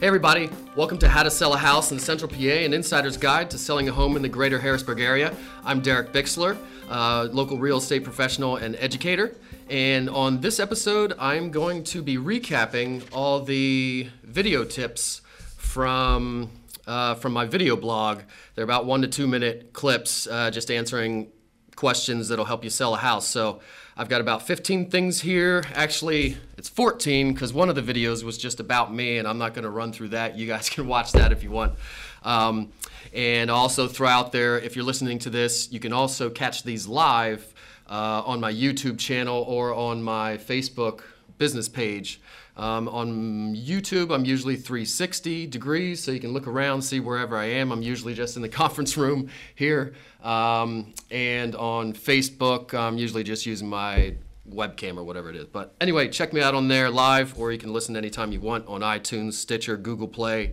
[0.00, 0.48] Hey, everybody.
[0.76, 3.86] Welcome to How to Sell a House in Central PA, an insider's guide to selling
[3.90, 5.36] a home in the greater Harrisburg area.
[5.62, 6.56] I'm Derek Bixler,
[6.88, 9.36] uh, local real estate professional and educator.
[9.68, 15.20] And on this episode, I'm going to be recapping all the video tips
[15.58, 16.50] from,
[16.86, 18.20] uh, from my video blog.
[18.54, 21.30] They're about one to two minute clips, uh, just answering
[21.76, 23.26] questions that'll help you sell a house.
[23.26, 23.60] So
[24.00, 25.62] I've got about 15 things here.
[25.74, 29.52] Actually, it's 14 because one of the videos was just about me, and I'm not
[29.52, 30.38] going to run through that.
[30.38, 31.74] You guys can watch that if you want.
[32.22, 32.72] Um,
[33.12, 36.86] and also throw out there, if you're listening to this, you can also catch these
[36.86, 37.52] live
[37.90, 41.02] uh, on my YouTube channel or on my Facebook
[41.36, 42.22] business page.
[42.60, 47.46] Um, on YouTube, I'm usually 360 degrees, so you can look around, see wherever I
[47.46, 47.72] am.
[47.72, 49.94] I'm usually just in the conference room here.
[50.22, 54.14] Um, and on Facebook, I'm usually just using my
[54.46, 55.46] webcam or whatever it is.
[55.46, 58.68] But anyway, check me out on there live, or you can listen anytime you want
[58.68, 60.52] on iTunes, Stitcher, Google Play,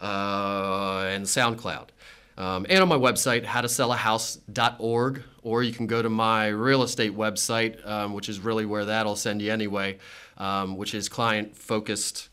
[0.00, 1.88] uh, and SoundCloud.
[2.38, 7.86] Um, and on my website, howtosellahouse.org, or you can go to my real estate website,
[7.86, 9.98] um, which is really where that'll send you anyway,
[10.42, 12.28] um, which is client focused.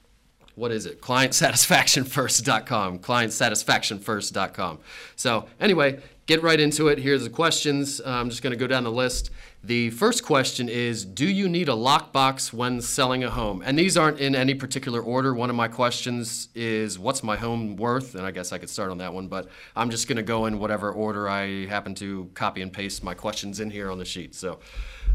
[0.55, 0.99] What is it?
[1.09, 2.99] ClientSatisfactionFirst.com.
[2.99, 4.79] ClientSatisfactionFirst.com.
[5.15, 6.99] So, anyway, get right into it.
[6.99, 7.99] Here's the questions.
[7.99, 9.31] Uh, I'm just going to go down the list.
[9.63, 13.63] The first question is Do you need a lockbox when selling a home?
[13.65, 15.33] And these aren't in any particular order.
[15.33, 18.13] One of my questions is What's my home worth?
[18.13, 20.45] And I guess I could start on that one, but I'm just going to go
[20.45, 24.05] in whatever order I happen to copy and paste my questions in here on the
[24.05, 24.35] sheet.
[24.35, 24.59] So,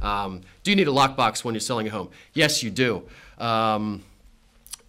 [0.02, 2.10] um, do you need a lockbox when you're selling a home?
[2.32, 3.04] Yes, you do.
[3.38, 4.02] Um,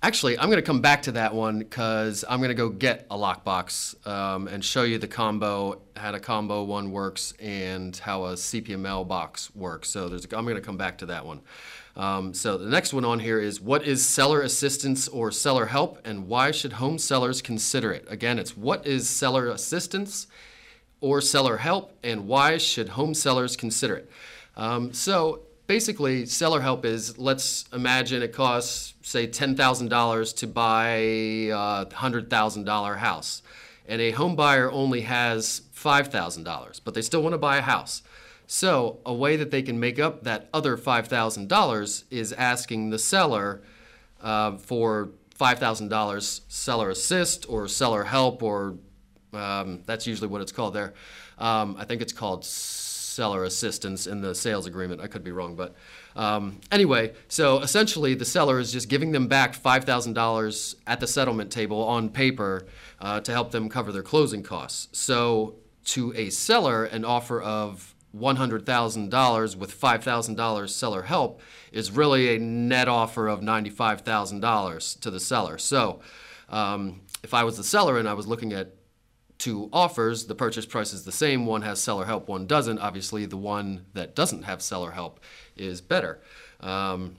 [0.05, 3.07] Actually, I'm going to come back to that one because I'm going to go get
[3.09, 8.25] a lockbox um, and show you the combo, how a combo one works, and how
[8.25, 9.89] a CPML box works.
[9.89, 11.41] So there's, a, I'm going to come back to that one.
[11.95, 15.97] Um, so the next one on here is what is seller assistance or seller help,
[16.05, 18.05] and why should home sellers consider it?
[18.07, 20.27] Again, it's what is seller assistance
[21.01, 24.11] or seller help, and why should home sellers consider it?
[24.55, 31.49] Um, so basically, seller help is let's imagine it costs, say, $10,000 to buy a
[31.51, 33.43] $100,000 house.
[33.87, 38.01] And a home buyer only has $5,000, but they still want to buy a house.
[38.47, 43.61] So, a way that they can make up that other $5,000 is asking the seller
[44.21, 48.75] uh, for $5,000 seller assist or seller help, or
[49.33, 50.95] um, that's usually what it's called there.
[51.37, 55.01] Um, I think it's called seller assistance in the sales agreement.
[55.01, 55.75] I could be wrong, but
[56.15, 61.51] um, anyway, so essentially the seller is just giving them back $5,000 at the settlement
[61.51, 62.65] table on paper
[62.99, 64.87] uh, to help them cover their closing costs.
[64.97, 65.55] So
[65.85, 71.41] to a seller, an offer of $100,000 with $5,000 seller help
[71.73, 75.57] is really a net offer of $95,000 to the seller.
[75.57, 75.99] So
[76.47, 78.73] um, if I was the seller and I was looking at
[79.37, 81.45] two offers, the purchase price is the same.
[81.45, 82.79] One has seller help, one doesn't.
[82.79, 85.19] Obviously, the one that doesn't have seller help
[85.55, 86.21] is better.
[86.61, 87.17] Um,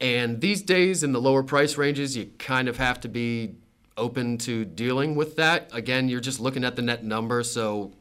[0.00, 3.56] and these days, in the lower price ranges, you kind of have to be
[3.96, 5.70] open to dealing with that.
[5.72, 7.92] Again, you're just looking at the net number, so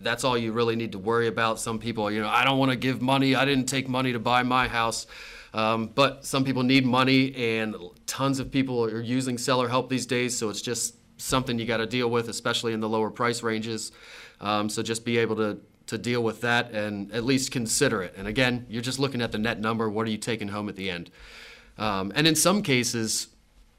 [0.00, 1.58] that's all you really need to worry about.
[1.58, 3.34] Some people, you know, I don't want to give money.
[3.34, 5.06] I didn't take money to buy my house.
[5.54, 7.74] Um, but some people need money, and
[8.06, 11.78] tons of people are using seller help these days, so it's just something you got
[11.78, 13.92] to deal with, especially in the lower price ranges.
[14.40, 18.14] Um, so just be able to to deal with that and at least consider it.
[18.16, 19.88] And again, you're just looking at the net number.
[19.88, 21.10] What are you taking home at the end?
[21.78, 23.28] Um, and in some cases,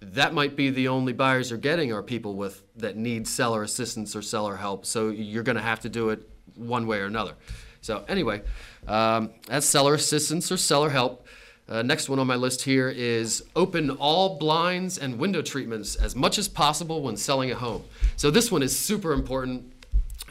[0.02, 4.16] that might be the only buyers you're getting are people with that need seller assistance
[4.16, 4.86] or seller help.
[4.86, 7.36] So you're going to have to do it one way or another.
[7.82, 8.42] So anyway,
[8.88, 11.28] um, that's seller assistance or seller help.
[11.70, 16.16] Uh, next one on my list here is open all blinds and window treatments as
[16.16, 17.84] much as possible when selling a home.
[18.16, 19.72] So this one is super important.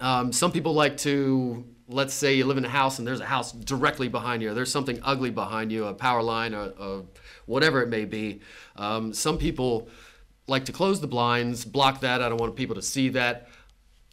[0.00, 3.26] Um, some people like to, let's say you live in a house and there's a
[3.26, 7.04] house directly behind you, or there's something ugly behind you, a power line, or, or
[7.46, 8.40] whatever it may be.
[8.74, 9.88] Um, some people
[10.48, 12.20] like to close the blinds, block that.
[12.20, 13.48] I don't want people to see that.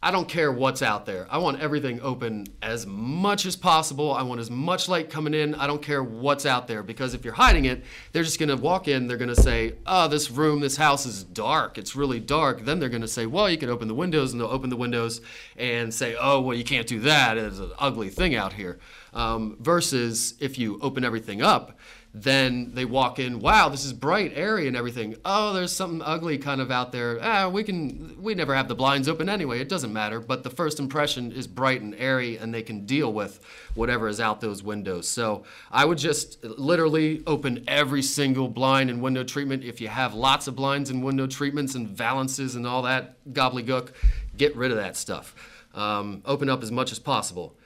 [0.03, 1.25] I don't care what's out there.
[1.31, 4.13] I want everything open as much as possible.
[4.13, 5.55] I want as much light coming in.
[5.55, 8.55] I don't care what's out there because if you're hiding it, they're just going to
[8.55, 9.07] walk in.
[9.07, 11.79] They're going to say, "Oh, this room, this house is dark.
[11.79, 14.39] It's really dark." Then they're going to say, "Well, you can open the windows," and
[14.39, 15.21] they'll open the windows
[15.57, 17.37] and say, "Oh, well, you can't do that.
[17.37, 18.79] It's an ugly thing out here."
[19.13, 21.79] Um, versus if you open everything up,
[22.17, 25.17] then they walk in, wow, this is bright, airy, and everything.
[25.25, 27.19] Oh, there's something ugly kind of out there.
[27.21, 29.59] Ah, we can, we never have the blinds open anyway.
[29.59, 30.21] It doesn't matter.
[30.21, 33.41] But the first impression is bright and airy, and they can deal with
[33.73, 35.09] whatever is out those windows.
[35.09, 39.65] So I would just literally open every single blind and window treatment.
[39.65, 43.89] If you have lots of blinds and window treatments and valances and all that gobbledygook,
[44.37, 45.35] get rid of that stuff.
[45.73, 47.57] Um, open up as much as possible.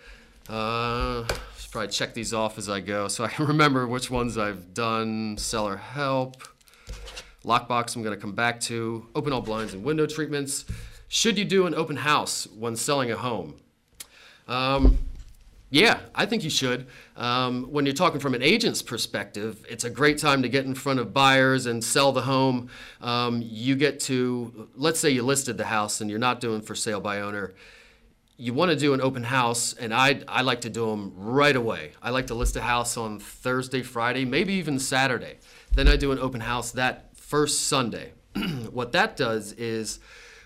[0.50, 1.26] Uh,
[1.72, 5.38] probably check these off as I go so I can remember which ones I've done.
[5.38, 6.44] Seller help.
[7.46, 9.08] Lockbox, I'm going to come back to.
[9.16, 10.66] Open all blinds and window treatments.
[11.08, 13.56] Should you do an open house when selling a home?
[14.48, 14.98] Um,
[15.72, 16.88] yeah, I think you should.
[17.16, 20.74] Um, when you're talking from an agent's perspective, it's a great time to get in
[20.74, 22.70] front of buyers and sell the home.
[23.02, 26.76] Um, you get to, let's say you listed the house and you're not doing for
[26.76, 27.54] sale by owner
[28.40, 31.56] you want to do an open house, and I, I like to do them right
[31.56, 31.92] away.
[32.02, 35.40] I like to list a house on Thursday, Friday, maybe even Saturday.
[35.74, 38.14] Then I do an open house that first Sunday.
[38.72, 40.00] what that does is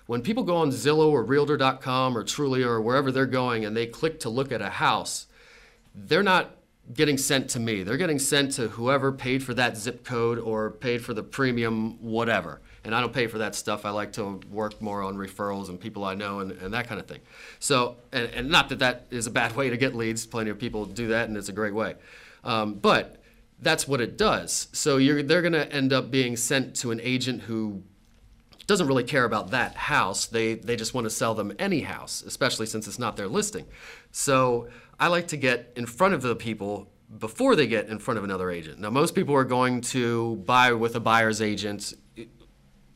[0.07, 3.86] when people go on Zillow or Realtor.com or Trulia or wherever they're going and they
[3.86, 5.28] click to look at a house,
[5.94, 6.56] they're not
[6.95, 7.84] getting sent to me.
[7.84, 12.01] They're getting sent to whoever paid for that zip code or paid for the premium,
[12.01, 13.85] whatever and I don't pay for that stuff.
[13.85, 17.00] I like to work more on referrals and people I know and, and that kind
[17.00, 17.21] of thing.
[17.59, 20.25] So, and, and not that that is a bad way to get leads.
[20.25, 21.95] Plenty of people do that, and it's a great way.
[22.44, 23.21] Um, but
[23.62, 24.68] that's what it does.
[24.74, 27.83] So you're, they're going to end up being sent to an agent who
[28.68, 30.25] doesn't really care about that house.
[30.25, 33.65] They, they just want to sell them any house, especially since it's not their listing.
[34.12, 34.68] So
[35.00, 36.89] I like to get in front of the people
[37.19, 38.80] before they get in front of another agent.
[38.80, 41.94] Now, most people are going to buy with a buyer's agent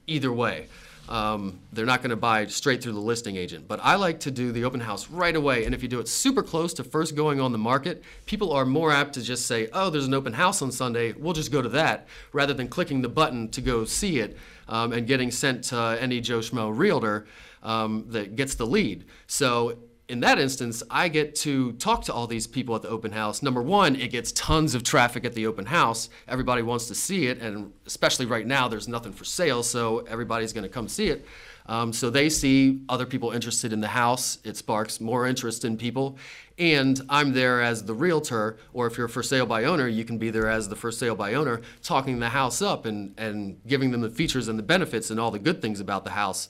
[0.07, 0.67] either way.
[1.09, 3.67] Um, they're not going to buy straight through the listing agent.
[3.67, 5.65] But I like to do the open house right away.
[5.65, 8.65] And if you do it super close to first going on the market, people are
[8.65, 11.61] more apt to just say, oh, there's an open house on Sunday, we'll just go
[11.61, 14.37] to that, rather than clicking the button to go see it
[14.67, 17.25] um, and getting sent to any Joe Schmo realtor
[17.63, 19.05] um, that gets the lead.
[19.27, 19.77] So
[20.09, 23.41] in that instance, I get to talk to all these people at the open house.
[23.43, 26.09] Number one, it gets tons of traffic at the open house.
[26.27, 30.53] Everybody wants to see it, and especially right now, there's nothing for sale, so everybody's
[30.53, 31.25] going to come see it.
[31.65, 34.37] Um, so they see other people interested in the house.
[34.45, 36.17] It sparks more interest in people.
[36.57, 40.05] And I'm there as the realtor, or if you're a for sale by owner, you
[40.05, 43.59] can be there as the for sale by owner, talking the house up and, and
[43.67, 46.47] giving them the features and the benefits and all the good things about the house.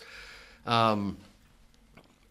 [0.68, 1.18] Um,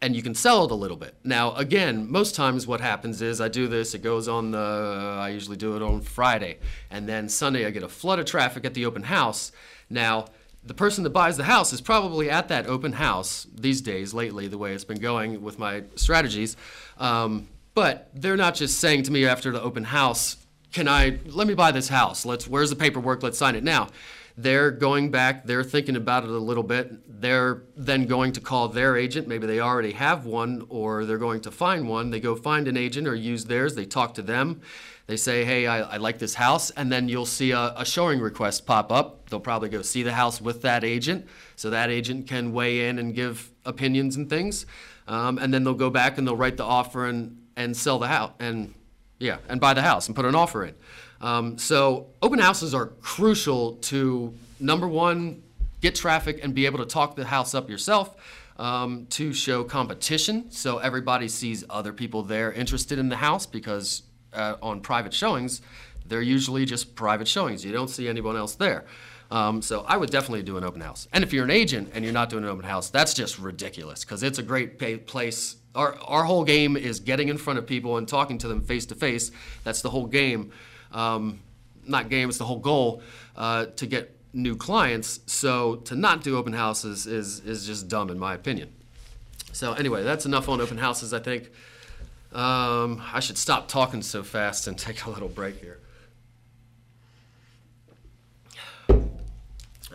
[0.06, 1.16] and you can sell it a little bit.
[1.24, 5.30] Now, again, most times what happens is I do this, it goes on the, I
[5.30, 6.58] usually do it on Friday,
[6.92, 9.50] and then Sunday I get a flood of traffic at the open house.
[9.90, 10.26] Now,
[10.62, 14.46] the person that buys the house is probably at that open house these days, lately,
[14.46, 16.56] the way it's been going with my strategies.
[16.98, 20.36] Um, but they're not just saying to me after the open house,
[20.72, 22.24] can I, let me buy this house.
[22.24, 23.24] Let's, where's the paperwork?
[23.24, 23.88] Let's sign it now.
[24.38, 27.20] They're going back, they're thinking about it a little bit.
[27.20, 29.26] They're then going to call their agent.
[29.26, 32.10] Maybe they already have one, or they're going to find one.
[32.10, 33.74] They go find an agent or use theirs.
[33.74, 34.60] They talk to them.
[35.06, 36.70] They say, hey, I, I like this house.
[36.70, 39.30] And then you'll see a, a showing request pop up.
[39.30, 41.26] They'll probably go see the house with that agent.
[41.54, 44.66] So that agent can weigh in and give opinions and things.
[45.08, 48.08] Um, and then they'll go back and they'll write the offer and, and sell the
[48.08, 48.32] house.
[48.38, 48.74] And
[49.18, 50.74] yeah, and buy the house and put an offer in.
[51.26, 55.42] Um, so open houses are crucial to number one,
[55.80, 58.14] get traffic and be able to talk the house up yourself.
[58.58, 64.02] Um, to show competition, so everybody sees other people there interested in the house because
[64.32, 65.60] uh, on private showings,
[66.06, 67.62] they're usually just private showings.
[67.66, 68.86] You don't see anyone else there.
[69.30, 71.06] Um, so I would definitely do an open house.
[71.12, 74.04] And if you're an agent and you're not doing an open house, that's just ridiculous
[74.04, 75.56] because it's a great place.
[75.74, 78.86] Our, our whole game is getting in front of people and talking to them face
[78.86, 79.32] to face.
[79.64, 80.50] That's the whole game
[80.92, 81.40] um,
[81.86, 83.02] not game, it's the whole goal
[83.36, 85.20] uh, to get new clients.
[85.26, 88.72] So to not do open houses is, is just dumb, in my opinion.
[89.52, 91.50] So, anyway, that's enough on open houses, I think.
[92.32, 95.78] Um, I should stop talking so fast and take a little break here.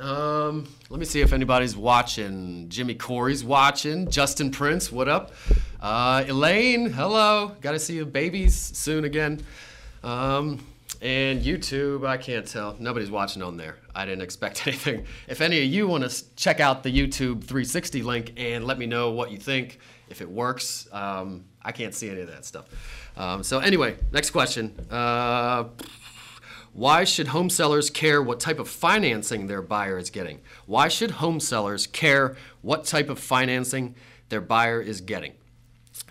[0.02, 2.70] Um, let me see if anybody's watching.
[2.70, 4.10] Jimmy Corey's watching.
[4.10, 5.32] Justin Prince, what up?
[5.80, 7.56] Uh, Elaine, hello.
[7.62, 9.44] Got to see you babies soon again.
[10.04, 10.66] Um,
[11.02, 12.76] and YouTube, I can't tell.
[12.80, 13.78] Nobody's watching on there.
[13.96, 15.06] I didn't expect anything.
[15.28, 18.86] If any of you want to check out the YouTube 360 link and let me
[18.86, 19.80] know what you think,
[20.10, 22.66] if it works, um, I can't see any of that stuff.
[23.18, 24.76] Um, so, anyway, next question.
[24.90, 25.66] Uh,
[26.74, 30.40] why should home sellers care what type of financing their buyer is getting?
[30.66, 33.96] Why should home sellers care what type of financing
[34.30, 35.34] their buyer is getting?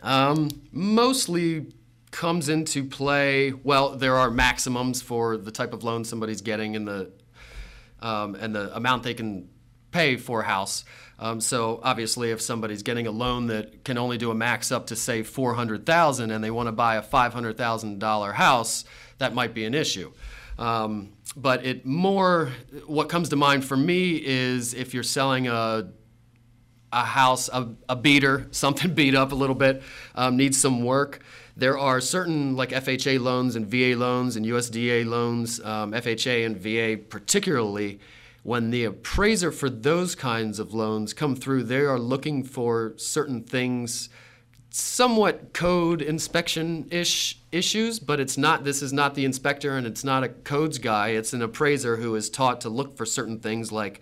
[0.02, 1.72] Um, mostly
[2.20, 3.50] comes into play.
[3.50, 7.12] Well, there are maximums for the type of loan somebody's getting and the
[8.02, 9.48] um, and the amount they can
[9.90, 10.84] pay for a house.
[11.18, 14.88] Um, so obviously, if somebody's getting a loan that can only do a max up
[14.88, 18.32] to say four hundred thousand, and they want to buy a five hundred thousand dollar
[18.32, 18.84] house,
[19.16, 20.12] that might be an issue.
[20.58, 22.50] Um, but it more
[22.86, 25.88] what comes to mind for me is if you're selling a
[26.92, 29.82] a house, a, a beater, something beat up a little bit,
[30.14, 31.22] um, needs some work.
[31.60, 36.56] There are certain like FHA loans and VA loans and USDA loans, um, FHA and
[36.56, 38.00] VA particularly.
[38.42, 43.42] When the appraiser for those kinds of loans come through, they are looking for certain
[43.42, 44.08] things,
[44.70, 48.64] somewhat code inspection ish issues, but it's not.
[48.64, 51.08] This is not the inspector, and it's not a codes guy.
[51.08, 54.00] It's an appraiser who is taught to look for certain things like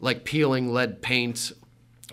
[0.00, 1.52] like peeling lead paint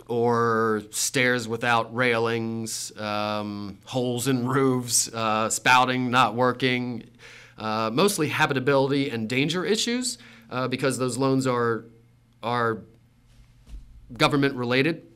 [0.08, 7.10] or stairs without railings, um, holes in roofs, uh, spouting not working,
[7.58, 10.18] uh, mostly habitability and danger issues
[10.50, 11.86] uh, because those loans are
[12.42, 12.82] are
[14.18, 15.08] government related.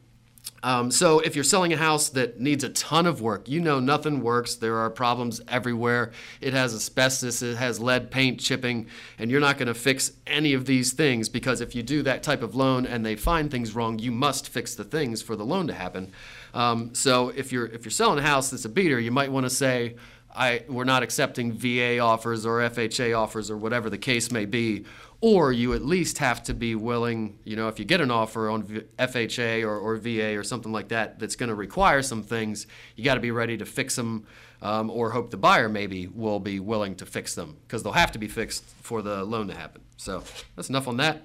[0.63, 3.79] Um, so if you're selling a house that needs a ton of work, you know
[3.79, 4.55] nothing works.
[4.55, 6.11] There are problems everywhere.
[6.41, 8.87] It has asbestos, it has lead paint chipping,
[9.19, 12.23] and you're not going to fix any of these things because if you do that
[12.23, 15.45] type of loan and they find things wrong, you must fix the things for the
[15.45, 16.11] loan to happen.
[16.53, 19.45] Um, so if you're if you're selling a house that's a beater, you might want
[19.45, 19.95] to say,
[20.37, 24.85] I, we're not accepting VA offers or FHA offers or whatever the case may be,
[25.19, 28.49] or you at least have to be willing, you know, if you get an offer
[28.49, 28.63] on
[28.99, 33.03] FHA or, or VA or something like that that's going to require some things, you
[33.03, 34.27] got to be ready to fix them
[34.61, 38.11] um, or hope the buyer maybe will be willing to fix them because they'll have
[38.11, 39.81] to be fixed for the loan to happen.
[39.97, 40.23] So
[40.55, 41.21] that's enough on that.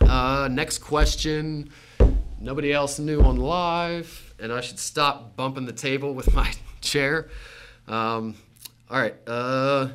[0.00, 1.70] Uh, next question.
[2.40, 7.28] Nobody else knew on live, and I should stop bumping the table with my chair.
[7.88, 8.34] Um,
[8.90, 9.14] all right.
[9.26, 9.88] Uh,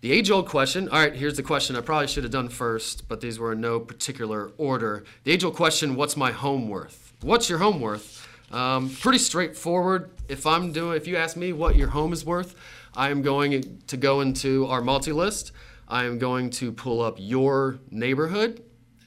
[0.00, 0.88] the age old question.
[0.88, 3.60] All right, here's the question I probably should have done first, but these were in
[3.60, 5.04] no particular order.
[5.24, 7.14] The age old question what's my home worth?
[7.22, 8.28] What's your home worth?
[8.52, 10.10] Um, pretty straightforward.
[10.28, 12.54] If I'm doing, if you ask me what your home is worth,
[12.94, 15.52] I am going to go into our multi list.
[15.88, 18.62] I am going to pull up your neighborhood.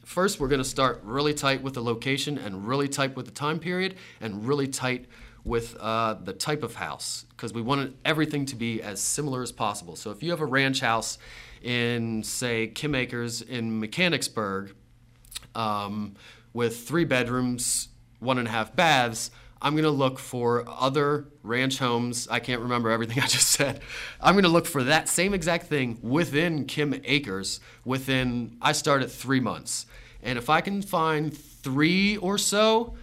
[0.05, 3.31] First, we're going to start really tight with the location and really tight with the
[3.31, 5.05] time period and really tight
[5.49, 9.51] with uh, the type of house because we wanted everything to be as similar as
[9.51, 9.95] possible.
[9.95, 11.17] So if you have a ranch house
[11.63, 14.75] in, say, Kim Acres in Mechanicsburg
[15.55, 16.15] um,
[16.53, 17.89] with three bedrooms,
[18.19, 22.27] one and a half baths, I'm going to look for other ranch homes.
[22.29, 23.81] I can't remember everything I just said.
[24.21, 29.01] I'm going to look for that same exact thing within Kim Acres within, I start
[29.01, 29.87] at three months.
[30.21, 32.95] And if I can find three or so,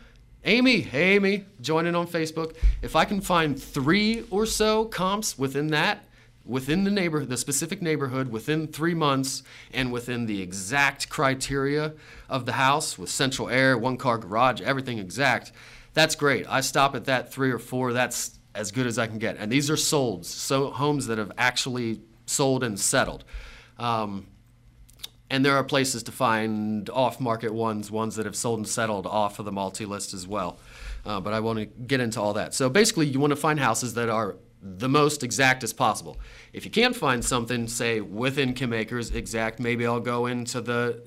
[0.48, 2.54] Amy, hey Amy, join in on Facebook.
[2.80, 6.04] If I can find three or so comps within that,
[6.44, 11.94] within the neighborhood, the specific neighborhood, within three months, and within the exact criteria
[12.28, 15.50] of the house with central air, one car garage, everything exact,
[15.94, 16.46] that's great.
[16.48, 17.92] I stop at that three or four.
[17.92, 19.38] That's as good as I can get.
[19.38, 23.24] And these are sold, so homes that have actually sold and settled.
[23.80, 24.28] Um,
[25.30, 29.38] and there are places to find off-market ones, ones that have sold and settled off
[29.38, 30.58] of the multi-list as well.
[31.04, 32.54] Uh, but I want to get into all that.
[32.54, 36.18] So basically, you want to find houses that are the most exact as possible.
[36.52, 41.02] If you can't find something, say within Kim Acres exact, maybe I'll go into the,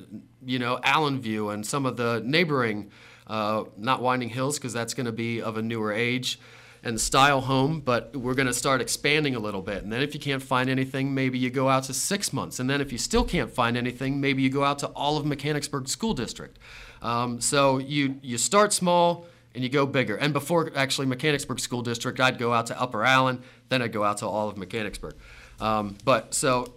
[0.45, 2.91] you know, Allen View and some of the neighboring,
[3.27, 6.39] uh, not Winding Hills because that's going to be of a newer age
[6.83, 9.83] and style home, but we're going to start expanding a little bit.
[9.83, 12.59] And then if you can't find anything, maybe you go out to six months.
[12.59, 15.25] And then if you still can't find anything, maybe you go out to all of
[15.25, 16.57] Mechanicsburg School District.
[17.01, 20.15] Um, so you you start small and you go bigger.
[20.15, 24.03] And before actually Mechanicsburg School District, I'd go out to Upper Allen, then I'd go
[24.03, 25.15] out to all of Mechanicsburg.
[25.59, 26.75] Um, but so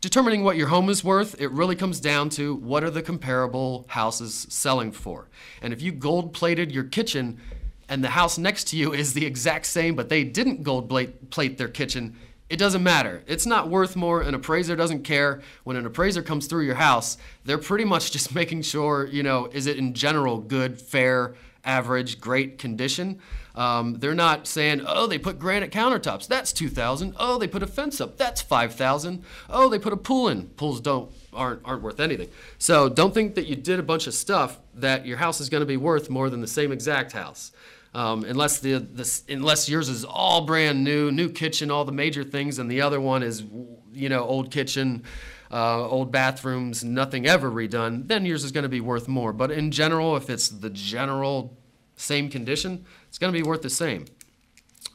[0.00, 3.86] determining what your home is worth, it really comes down to what are the comparable
[3.88, 5.28] houses selling for.
[5.62, 7.40] And if you gold plated your kitchen,
[7.88, 10.88] and the house next to you is the exact same, but they didn't gold
[11.30, 12.16] plate their kitchen,
[12.50, 13.22] it doesn't matter.
[13.26, 14.20] It's not worth more.
[14.20, 15.40] An appraiser doesn't care.
[15.64, 19.46] When an appraiser comes through your house, they're pretty much just making sure, you know,
[19.46, 23.20] is it in general good, fair, average, great condition?
[23.54, 26.26] Um, they're not saying, oh, they put granite countertops.
[26.26, 27.14] That's 2,000.
[27.18, 28.18] Oh, they put a fence up.
[28.18, 29.24] That's 5,000.
[29.48, 30.48] Oh, they put a pool in.
[30.48, 32.28] Pools don't aren't aren't worth anything.
[32.58, 35.62] So don't think that you did a bunch of stuff that your house is going
[35.62, 37.52] to be worth more than the same exact house.
[37.94, 42.24] Um, unless the, the unless yours is all brand new, new kitchen, all the major
[42.24, 43.44] things, and the other one is
[43.92, 45.04] you know old kitchen,
[45.52, 49.32] uh, old bathrooms, nothing ever redone, then yours is going to be worth more.
[49.32, 51.56] But in general, if it's the general
[51.96, 54.06] same condition, it's going to be worth the same.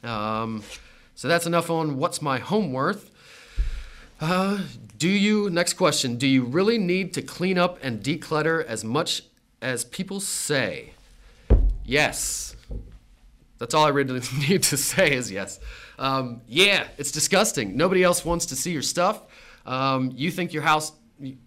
[0.04, 0.64] Um,
[1.20, 3.12] So that's enough on what's my home worth.
[4.22, 4.60] Uh,
[4.98, 9.24] do you, next question, do you really need to clean up and declutter as much
[9.62, 10.94] as people say?
[11.84, 12.56] Yes.
[13.60, 15.60] That's all I really need to say is yes.
[16.00, 17.78] Um, yeah, it's disgusting.
[17.78, 19.22] Nobody else wants to see your stuff.
[19.66, 20.94] Um, you think your house,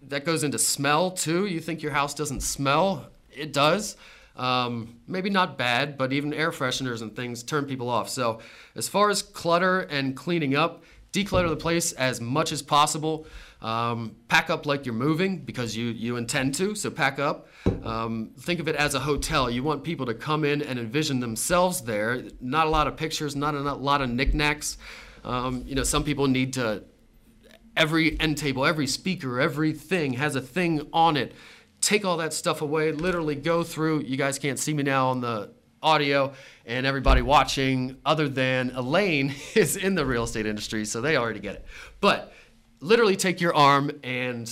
[0.03, 1.45] that goes into smell too.
[1.45, 3.07] You think your house doesn't smell?
[3.31, 3.97] It does.
[4.35, 8.09] Um, maybe not bad, but even air fresheners and things turn people off.
[8.09, 8.39] So,
[8.75, 13.25] as far as clutter and cleaning up, declutter the place as much as possible.
[13.61, 17.47] Um, pack up like you're moving because you, you intend to, so pack up.
[17.83, 19.49] Um, think of it as a hotel.
[19.49, 22.23] You want people to come in and envision themselves there.
[22.41, 24.77] Not a lot of pictures, not a lot of knickknacks.
[25.23, 26.83] Um, you know, some people need to,
[27.77, 31.31] every end table, every speaker, everything has a thing on it.
[31.79, 34.01] Take all that stuff away, literally go through.
[34.01, 35.53] You guys can't see me now on the
[35.83, 36.33] audio,
[36.65, 41.39] and everybody watching, other than Elaine, is in the real estate industry, so they already
[41.39, 41.65] get it.
[42.01, 42.33] But
[42.79, 44.49] literally take your arm and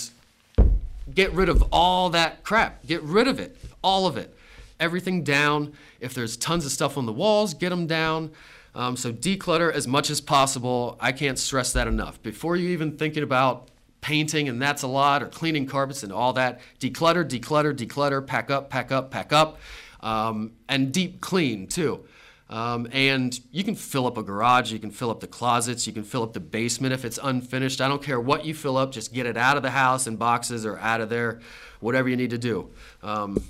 [1.13, 2.85] get rid of all that crap.
[2.85, 4.35] Get rid of it, all of it.
[4.79, 5.73] Everything down.
[5.99, 8.31] If there's tons of stuff on the walls, get them down.
[8.73, 10.97] Um, so declutter as much as possible.
[10.99, 12.21] I can't stress that enough.
[12.23, 13.67] Before you even thinking about
[13.99, 18.49] painting and that's a lot or cleaning carpets and all that, declutter, declutter, declutter, pack
[18.49, 19.59] up, pack up, pack up,
[20.01, 22.05] um, and deep clean too.
[22.49, 25.93] Um, and you can fill up a garage, you can fill up the closets, you
[25.93, 27.79] can fill up the basement if it's unfinished.
[27.79, 30.17] I don't care what you fill up, just get it out of the house in
[30.17, 31.39] boxes or out of there,
[31.79, 32.69] whatever you need to do.
[33.01, 33.41] Um,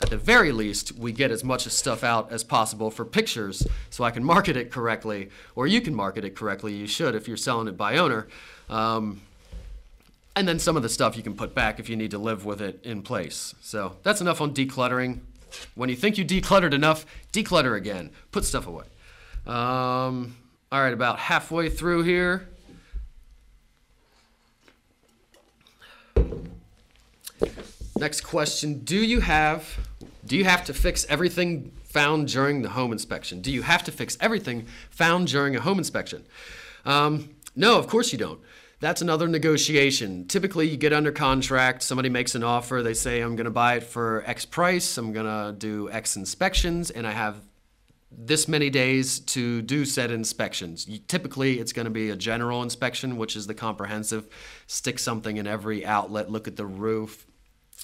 [0.00, 4.04] at the very least, we get as much stuff out as possible for pictures so
[4.04, 6.74] I can market it correctly, or you can market it correctly.
[6.74, 8.28] You should if you're selling it by owner.
[8.68, 9.20] Um,
[10.36, 12.44] and then some of the stuff you can put back if you need to live
[12.44, 13.54] with it in place.
[13.62, 15.20] So that's enough on decluttering.
[15.74, 18.10] When you think you decluttered enough, declutter again.
[18.32, 18.84] Put stuff away.
[19.46, 20.36] Um,
[20.72, 22.48] all right, about halfway through here.
[27.96, 29.78] Next question: Do you have
[30.26, 33.40] do you have to fix everything found during the home inspection?
[33.40, 36.24] Do you have to fix everything found during a home inspection?
[36.84, 38.40] Um, no, of course you don't
[38.80, 40.26] that's another negotiation.
[40.26, 43.76] Typically, you get under contract, somebody makes an offer, they say, I'm going to buy
[43.76, 47.40] it for X price, I'm going to do X inspections, and I have
[48.16, 50.88] this many days to do said inspections.
[50.88, 54.28] You, typically, it's going to be a general inspection, which is the comprehensive,
[54.66, 57.26] stick something in every outlet, look at the roof,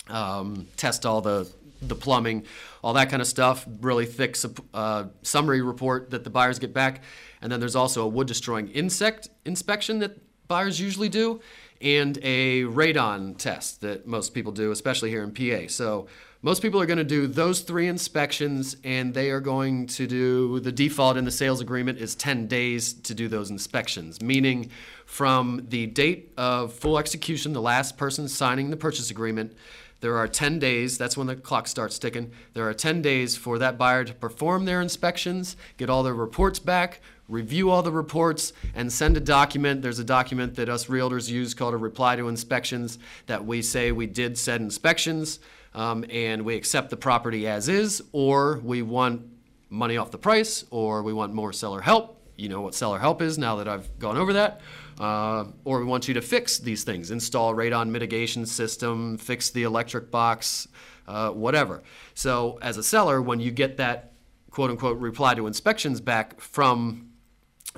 [0.08, 1.50] um, test all the
[1.82, 2.44] the plumbing,
[2.84, 3.66] all that kind of stuff.
[3.80, 4.36] Really thick
[4.74, 7.02] uh, summary report that the buyers get back,
[7.40, 10.18] and then there's also a wood destroying insect inspection that
[10.50, 11.40] buyers usually do,
[11.80, 15.68] and a radon test that most people do, especially here in PA.
[15.68, 16.08] So
[16.42, 20.58] most people are going to do those three inspections, and they are going to do
[20.58, 24.70] the default in the sales agreement is 10 days to do those inspections, meaning
[25.06, 29.54] from the date of full execution, the last person signing the purchase agreement.
[30.00, 32.32] There are 10 days, that's when the clock starts ticking.
[32.54, 36.58] There are 10 days for that buyer to perform their inspections, get all their reports
[36.58, 37.00] back,
[37.30, 39.82] review all the reports, and send a document.
[39.82, 43.92] There's a document that us realtors use called a reply to inspections that we say
[43.92, 45.38] we did said inspections
[45.74, 49.22] um, and we accept the property as is, or we want
[49.68, 52.16] money off the price, or we want more seller help.
[52.36, 54.60] You know what seller help is now that I've gone over that.
[54.98, 59.62] Uh, or we want you to fix these things, install radon mitigation system, fix the
[59.62, 60.68] electric box,
[61.08, 61.82] uh, whatever.
[62.12, 64.12] So as a seller, when you get that
[64.50, 67.09] quote unquote reply to inspections back from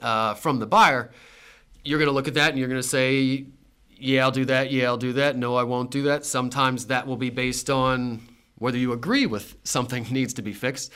[0.01, 1.11] uh, from the buyer,
[1.85, 3.47] you're going to look at that and you're going to say,
[3.97, 4.71] yeah, I'll do that.
[4.71, 5.37] Yeah, I'll do that.
[5.37, 6.25] No, I won't do that.
[6.25, 8.21] Sometimes that will be based on
[8.57, 10.93] whether you agree with something needs to be fixed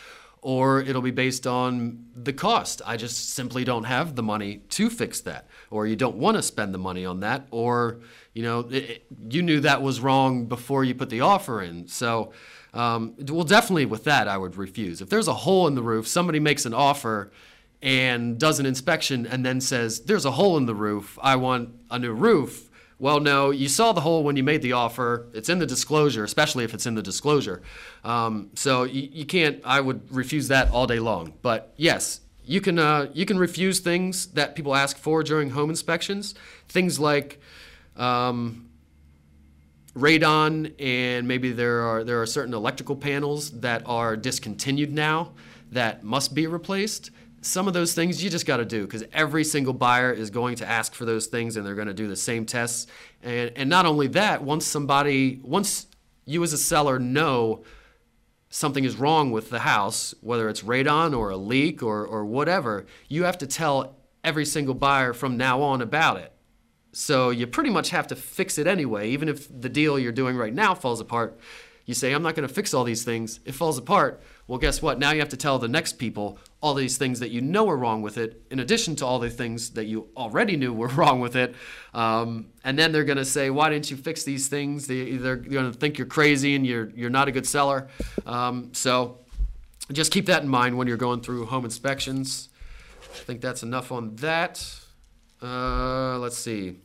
[0.46, 2.80] or it'll be based on the cost.
[2.86, 6.42] I just simply don't have the money to fix that, or you don't want to
[6.42, 7.98] spend the money on that, or
[8.32, 11.88] you know it, you knew that was wrong before you put the offer in.
[11.88, 12.32] So,
[12.74, 15.00] um, well, definitely with that, I would refuse.
[15.00, 17.32] If there's a hole in the roof, somebody makes an offer
[17.82, 21.18] and does an inspection and then says, There's a hole in the roof.
[21.22, 22.70] I want a new roof.
[22.98, 25.26] Well, no, you saw the hole when you made the offer.
[25.34, 27.60] It's in the disclosure, especially if it's in the disclosure.
[28.04, 31.34] Um, so you, you, can't, I would refuse that all day long.
[31.42, 35.68] But yes, you can, uh, you can refuse things that people ask for during home
[35.68, 36.34] inspections.
[36.68, 37.38] Things like
[37.96, 38.70] um,
[39.94, 45.32] radon, and maybe there are, there are certain electrical panels that are discontinued now
[45.70, 47.10] that must be replaced
[47.46, 50.56] some of those things you just got to do because every single buyer is going
[50.56, 52.86] to ask for those things and they're going to do the same tests.
[53.22, 55.86] And, and not only that, once somebody, once
[56.24, 57.64] you as a seller know
[58.48, 62.86] something is wrong with the house, whether it's radon or a leak or, or whatever,
[63.08, 66.32] you have to tell every single buyer from now on about it.
[66.92, 70.36] So you pretty much have to fix it anyway, even if the deal you're doing
[70.36, 71.38] right now falls apart.
[71.84, 73.38] You say, I'm not going to fix all these things.
[73.44, 74.22] It falls apart.
[74.48, 74.98] Well, guess what?
[75.00, 77.76] Now you have to tell the next people all these things that you know are
[77.76, 81.20] wrong with it, in addition to all the things that you already knew were wrong
[81.20, 81.54] with it.
[81.94, 85.36] Um, and then they're going to say, "Why didn't you fix these things?" They, they're
[85.36, 87.88] going to think you're crazy and you're you're not a good seller.
[88.24, 89.18] Um, so
[89.92, 92.48] just keep that in mind when you're going through home inspections.
[93.02, 94.64] I think that's enough on that.
[95.42, 96.76] Uh, let's see.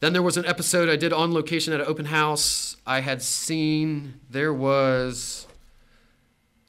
[0.00, 2.76] Then there was an episode I did on location at an open house.
[2.86, 5.46] I had seen there was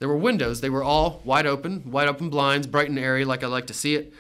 [0.02, 0.62] there were windows.
[0.62, 3.74] They were all wide open, wide open blinds, bright and airy, like I like to
[3.76, 4.12] see it.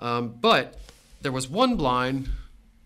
[0.00, 0.80] Um, but
[1.22, 2.28] there was one blind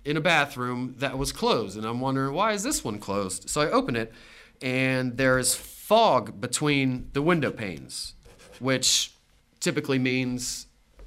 [0.05, 3.49] in a bathroom that was closed, and I'm wondering why is this one closed?
[3.49, 4.13] So I open it,
[4.61, 8.13] and there is fog between the window panes,
[8.61, 9.15] which
[9.59, 10.67] typically means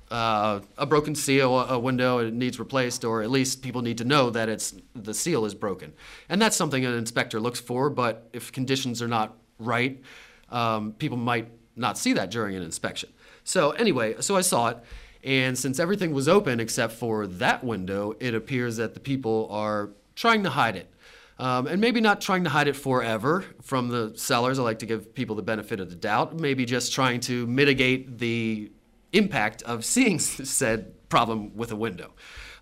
[0.09, 4.05] uh, a broken seal, a window it needs replaced, or at least people need to
[4.05, 5.93] know that it's the seal is broken.
[6.27, 7.91] And that's something an inspector looks for.
[7.91, 10.01] But if conditions are not right,
[10.49, 13.09] um, people might not see that during an inspection.
[13.43, 14.77] So anyway, so I saw it,
[15.23, 19.89] and since everything was open except for that window, it appears that the people are
[20.15, 20.91] trying to hide it.
[21.37, 24.57] Um, and maybe not trying to hide it forever from the sellers.
[24.57, 26.39] I like to give people the benefit of the doubt.
[26.39, 28.71] Maybe just trying to mitigate the
[29.11, 32.13] impact of seeing said problem with a window.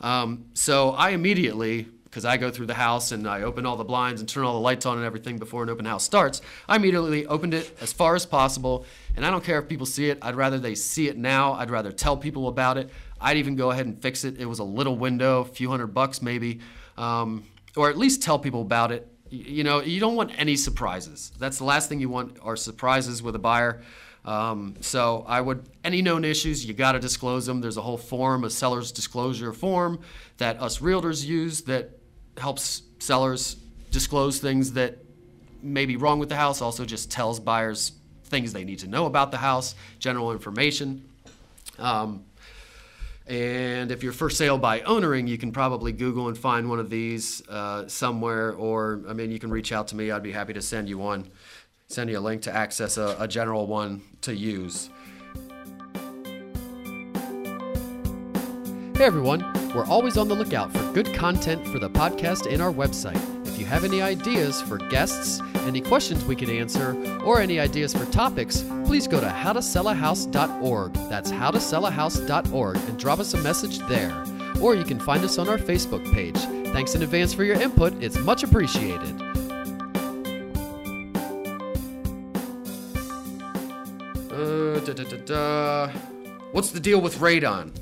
[0.02, 3.84] Um, so I immediately, because I go through the house and I open all the
[3.84, 6.76] blinds and turn all the lights on and everything before an open house starts, I
[6.76, 8.86] immediately opened it as far as possible.
[9.16, 11.54] And I don't care if people see it, I'd rather they see it now.
[11.54, 12.92] I'd rather tell people about it.
[13.20, 14.40] I'd even go ahead and fix it.
[14.40, 16.60] It was a little window, a few hundred bucks maybe,
[16.98, 17.46] um,
[17.76, 19.08] or at least tell people about it.
[19.32, 21.32] You know, you don't want any surprises.
[21.40, 23.82] That's the last thing you want are surprises with a buyer.
[24.24, 27.60] Um, so I would any known issues you got to disclose them.
[27.60, 30.00] There's a whole form, a seller's disclosure form
[30.38, 32.00] that us realtors use that
[32.38, 33.58] helps sellers
[33.92, 34.98] disclose things that
[35.62, 36.62] may be wrong with the house.
[36.62, 37.94] Also, just tells buyers
[38.26, 41.04] things they need to know about the house, general information.
[41.78, 42.24] Um,
[43.26, 46.90] and if you're for sale by ownering, you can probably Google and find one of
[46.90, 50.12] these uh, somewhere, or I mean, you can reach out to me.
[50.12, 51.32] I'd be happy to send you one
[51.94, 54.90] send you a link to access a, a general one to use.
[59.04, 59.44] Hey everyone,
[59.76, 63.22] we're always on the lookout for good content for the podcast and our website.
[63.46, 67.94] If you have any ideas for guests, any questions we could answer, or any ideas
[67.94, 70.94] for topics, please go to howtosellahouse.org.
[71.10, 74.24] That's howtosellahouse.org and drop us a message there.
[74.62, 76.38] Or you can find us on our Facebook page.
[76.72, 79.22] Thanks in advance for your input, it's much appreciated.
[84.32, 85.88] Uh, da, da, da, da.
[86.54, 87.74] What's the deal with radon?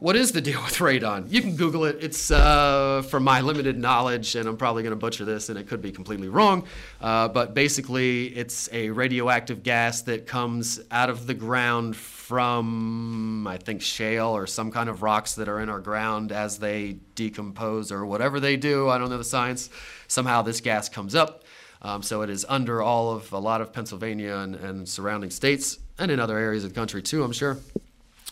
[0.00, 1.30] What is the deal with radon?
[1.30, 1.98] You can Google it.
[2.00, 5.68] It's uh, from my limited knowledge, and I'm probably going to butcher this, and it
[5.68, 6.66] could be completely wrong.
[7.00, 13.56] Uh, but basically, it's a radioactive gas that comes out of the ground from, I
[13.56, 17.92] think, shale or some kind of rocks that are in our ground as they decompose
[17.92, 18.88] or whatever they do.
[18.88, 19.70] I don't know the science.
[20.08, 21.44] Somehow, this gas comes up.
[21.82, 25.78] Um, so it is under all of a lot of Pennsylvania and, and surrounding states
[25.98, 27.58] and in other areas of the country too, I'm sure.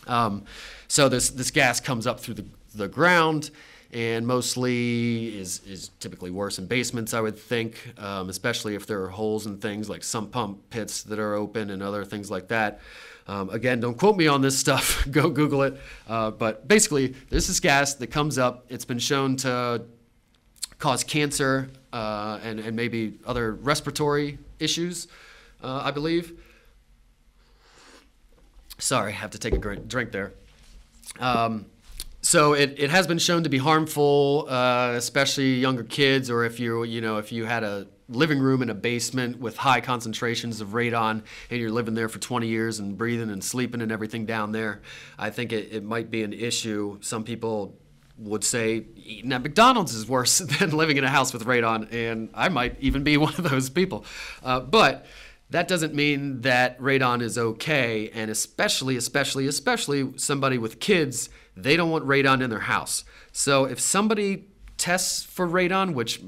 [0.07, 0.45] Um,
[0.93, 3.49] so this this gas comes up through the, the ground
[3.91, 9.01] and mostly is, is typically worse in basements, I would think, um, especially if there
[9.01, 12.49] are holes and things like sump pump pits that are open and other things like
[12.49, 12.79] that.
[13.25, 15.07] Um, again, don't quote me on this stuff.
[15.11, 15.81] Go Google it.
[16.07, 18.65] Uh, but basically, this is gas that comes up.
[18.69, 19.81] It's been shown to
[20.77, 25.07] cause cancer uh, and, and maybe other respiratory issues,
[25.63, 26.39] uh, I believe.
[28.77, 30.33] Sorry, I have to take a drink there.
[31.19, 31.65] Um,
[32.21, 36.59] so it, it has been shown to be harmful, uh, especially younger kids, or if
[36.59, 40.61] you you know if you had a living room in a basement with high concentrations
[40.61, 44.25] of radon and you're living there for 20 years and breathing and sleeping and everything
[44.25, 44.81] down there,
[45.17, 46.97] I think it, it might be an issue.
[47.01, 47.77] Some people
[48.17, 52.29] would say eating at McDonald's is worse than living in a house with radon, and
[52.33, 54.05] I might even be one of those people.
[54.43, 55.05] Uh, but
[55.53, 61.77] that doesn't mean that radon is okay, and especially, especially, especially somebody with kids, they
[61.77, 63.03] don't want radon in their house.
[63.31, 64.45] So if somebody
[64.77, 66.23] tests for radon, which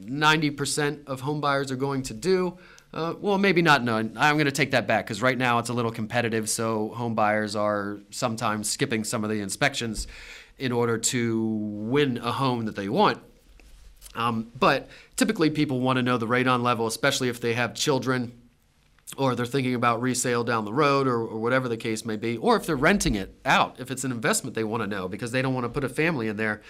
[0.00, 2.56] 90% of homebuyers are going to do,
[2.92, 4.12] uh, well, maybe not none.
[4.16, 7.58] I'm going to take that back because right now it's a little competitive, so homebuyers
[7.60, 10.06] are sometimes skipping some of the inspections
[10.58, 13.20] in order to win a home that they want.
[14.14, 18.42] Um, but typically, people want to know the radon level, especially if they have children
[19.16, 22.36] or they're thinking about resale down the road or, or, whatever the case may be,
[22.36, 25.32] or if they're renting it out, if it's an investment they want to know because
[25.32, 26.62] they don't want to put a family in there.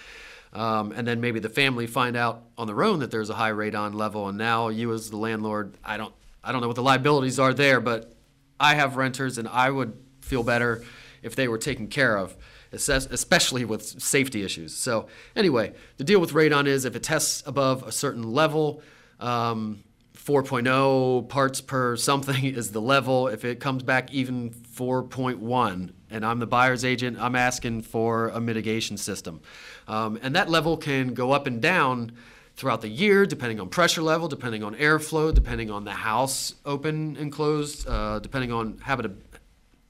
[0.53, 3.51] Um, and then maybe the family find out on their own that there's a high
[3.51, 6.83] radon level, and now you as the landlord, I don't, I don't know what the
[6.83, 8.13] liabilities are there, but
[8.57, 10.83] I have renters, and I would feel better
[11.21, 12.37] if they were taken care of,
[12.71, 14.73] especially with safety issues.
[14.73, 18.81] So anyway, the deal with radon is if it tests above a certain level,
[19.19, 19.83] um,
[20.25, 23.27] 4.0 parts per something is the level.
[23.27, 28.39] If it comes back even 4.1, and I'm the buyer's agent, I'm asking for a
[28.39, 29.41] mitigation system.
[29.87, 32.13] Um, and that level can go up and down
[32.55, 37.17] throughout the year, depending on pressure level, depending on airflow, depending on the house open
[37.17, 39.11] and closed, uh, depending on habit,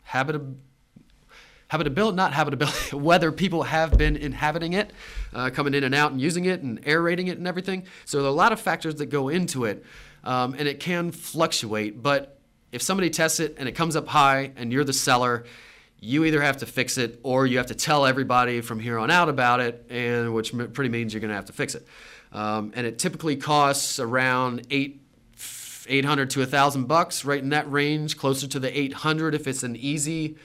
[0.03, 0.41] habit,
[1.67, 4.91] habitability, not habitability, whether people have been inhabiting it,
[5.33, 7.85] uh, coming in and out and using it and aerating it and everything.
[8.03, 9.85] So there are a lot of factors that go into it,
[10.25, 12.01] um, and it can fluctuate.
[12.01, 12.39] But
[12.71, 15.45] if somebody tests it and it comes up high and you're the seller,
[15.99, 19.09] you either have to fix it or you have to tell everybody from here on
[19.09, 21.87] out about it, and which pretty means you're going to have to fix it.
[22.31, 25.01] Um, and it typically costs around eight,
[25.87, 29.75] 800 to 1,000 bucks, right in that range, closer to the 800 if it's an
[29.75, 30.35] easy,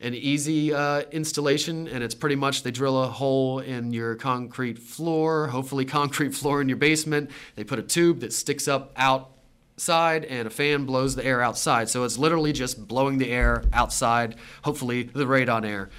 [0.00, 1.88] an easy uh, installation.
[1.88, 6.60] And it's pretty much they drill a hole in your concrete floor, hopefully concrete floor
[6.60, 7.30] in your basement.
[7.54, 11.88] They put a tube that sticks up outside and a fan blows the air outside.
[11.88, 15.90] So it's literally just blowing the air outside, hopefully the radon air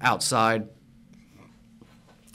[0.00, 0.68] outside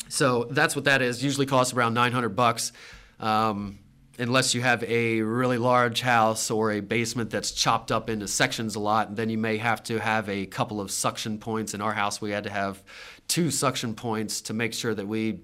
[0.09, 1.23] so that's what that is.
[1.23, 2.71] Usually costs around 900 bucks.
[3.19, 3.79] Um,
[4.19, 8.75] unless you have a really large house or a basement that's chopped up into sections
[8.75, 11.73] a lot, then you may have to have a couple of suction points.
[11.73, 12.83] In our house, we had to have
[13.27, 15.41] two suction points to make sure that we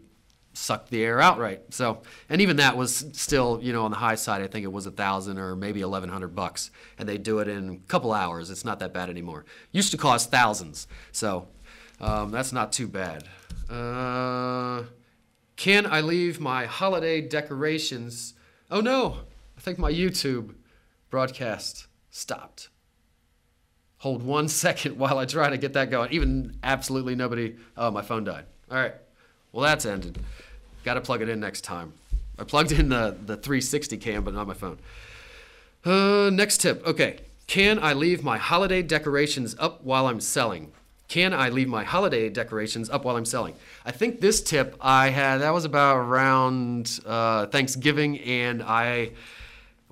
[0.53, 1.61] sucked the air out right.
[1.69, 4.41] So, and even that was still, you know, on the high side.
[4.41, 7.47] I think it was a thousand or maybe eleven hundred bucks, and they do it
[7.47, 8.49] in a couple hours.
[8.49, 9.45] It's not that bad anymore.
[9.71, 11.47] Used to cost thousands, so
[11.99, 13.23] um, that's not too bad.
[13.69, 14.83] Uh,
[15.55, 18.35] can I leave my holiday decorations?
[18.73, 19.17] Oh no,
[19.55, 20.55] I think my YouTube
[21.11, 22.69] broadcast stopped.
[23.99, 26.11] Hold one second while I try to get that going.
[26.11, 27.55] Even absolutely nobody.
[27.77, 28.45] Oh, my phone died.
[28.71, 28.95] All right.
[29.51, 30.17] Well, that's ended.
[30.83, 31.93] Got to plug it in next time.
[32.39, 34.79] I plugged in the, the 360 cam, but not my phone.
[35.85, 36.83] Uh, next tip.
[36.87, 37.19] Okay.
[37.45, 40.71] Can I leave my holiday decorations up while I'm selling?
[41.07, 43.55] Can I leave my holiday decorations up while I'm selling?
[43.85, 49.11] I think this tip I had, that was about around uh, Thanksgiving, and I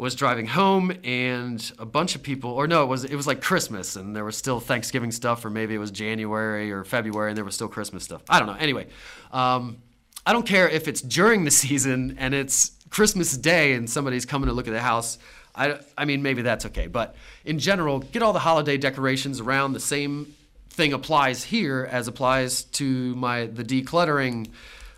[0.02, 3.40] was driving home and a bunch of people or no it was it was like
[3.40, 7.38] christmas and there was still thanksgiving stuff or maybe it was january or february and
[7.38, 8.24] there was still christmas stuff.
[8.28, 8.56] I don't know.
[8.56, 8.88] Anyway
[9.32, 9.78] um,
[10.26, 14.48] i don't care if it's during the season and it's christmas day and somebody's coming
[14.48, 15.20] to look at the house.
[15.54, 16.88] I, I mean maybe that's okay.
[16.88, 20.34] But in general get all the holiday decorations around the same
[20.72, 24.50] thing applies here as applies to my the decluttering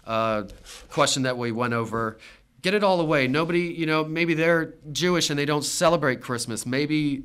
[0.05, 0.43] uh,
[0.89, 2.17] question that we went over.
[2.61, 3.27] Get it all away.
[3.27, 6.65] Nobody, you know, maybe they're Jewish and they don't celebrate Christmas.
[6.65, 7.23] Maybe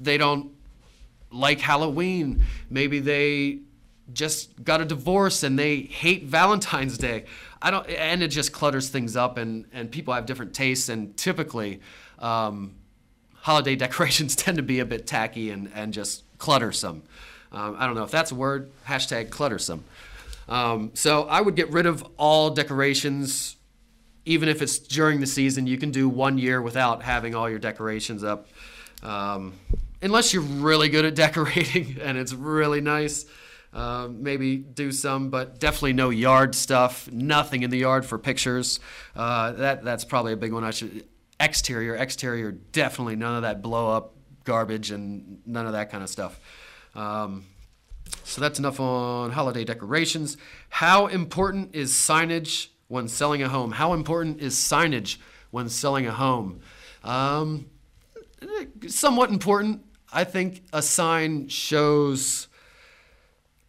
[0.00, 0.52] they don't
[1.30, 2.44] like Halloween.
[2.70, 3.58] Maybe they
[4.12, 7.24] just got a divorce and they hate Valentine's Day.
[7.60, 11.16] I don't, and it just clutters things up, and and people have different tastes, and
[11.16, 11.80] typically.
[12.18, 12.76] Um,
[13.44, 17.00] holiday decorations tend to be a bit tacky and, and just cluttersome.
[17.52, 19.80] Um, I don't know if that's a word, hashtag cluttersome.
[20.46, 23.56] Um, so I would get rid of all decorations,
[24.26, 25.66] even if it's during the season.
[25.66, 28.48] You can do one year without having all your decorations up.
[29.02, 29.54] Um,
[30.02, 33.24] unless you're really good at decorating and it's really nice.
[33.72, 37.10] Uh, maybe do some, but definitely no yard stuff.
[37.10, 38.80] Nothing in the yard for pictures.
[39.16, 40.62] Uh, that that's probably a big one.
[40.62, 41.04] I should
[41.40, 44.13] exterior, exterior, definitely none of that blow up
[44.44, 46.38] garbage and none of that kind of stuff.
[46.94, 47.44] Um,
[48.22, 50.36] so that's enough on holiday decorations.
[50.68, 53.72] How important is signage when selling a home?
[53.72, 55.16] How important is signage
[55.50, 56.60] when selling a home?
[57.02, 57.66] Um,
[58.86, 59.84] somewhat important.
[60.12, 62.48] I think a sign shows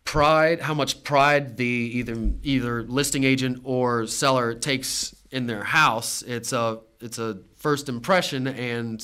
[0.04, 6.22] pride, how much pride the either either listing agent or seller takes in their house.
[6.22, 9.04] It's a it's a first impression, and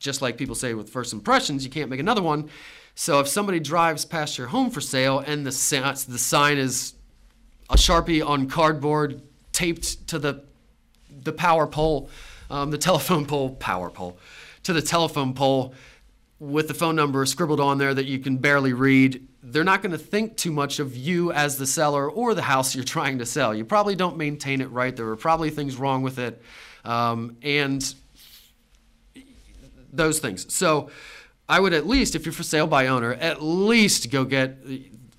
[0.00, 2.50] just like people say with first impressions, you can't make another one.
[2.96, 5.50] So if somebody drives past your home for sale and the
[6.08, 6.94] the sign is
[7.68, 10.42] a sharpie on cardboard taped to the
[11.22, 12.10] the power pole,
[12.50, 14.18] um, the telephone pole, power pole,
[14.64, 15.74] to the telephone pole
[16.40, 19.92] with the phone number scribbled on there that you can barely read, they're not going
[19.92, 23.26] to think too much of you as the seller or the house you're trying to
[23.26, 23.54] sell.
[23.54, 24.96] You probably don't maintain it right.
[24.96, 26.42] There are probably things wrong with it.
[26.84, 27.94] Um, and
[29.92, 30.52] those things.
[30.54, 30.90] So
[31.48, 34.58] I would at least, if you're for sale by owner, at least go get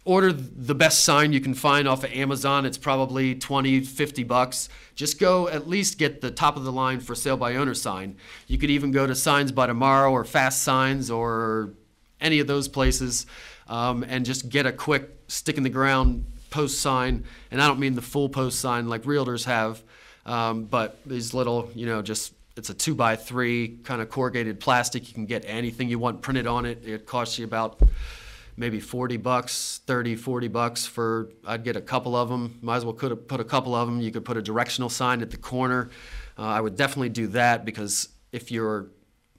[0.04, 2.66] order the best sign you can find off of Amazon.
[2.66, 4.70] It's probably 20, 50 bucks.
[4.96, 8.18] Just go at least get the top of the line for sale by owner sign.
[8.48, 11.74] You could even go to Signs by Tomorrow or Fast Signs or
[12.20, 13.26] any of those places
[13.68, 17.26] um, and just get a quick stick in the ground post sign.
[17.52, 19.84] And I don't mean the full post sign like realtors have,
[20.26, 24.60] um, but these little, you know, just it's a two by three kind of corrugated
[24.60, 25.08] plastic.
[25.08, 26.86] You can get anything you want printed on it.
[26.86, 27.82] It costs you about
[28.58, 32.60] maybe 40 bucks, 30, 40 bucks for, I'd get a couple of them.
[32.62, 34.02] Might as well could put a couple of them.
[34.02, 35.90] You could put a directional sign at the corner.
[36.38, 38.88] Uh, I would definitely do that because if you're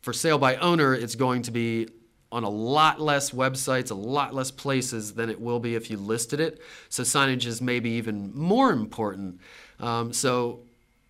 [0.01, 1.89] for sale by owner, it's going to be
[2.33, 5.99] on a lot less websites, a lot less places than it will be if you
[5.99, 6.61] listed it.
[6.89, 9.41] So signage is maybe even more important.
[9.79, 10.61] Um, so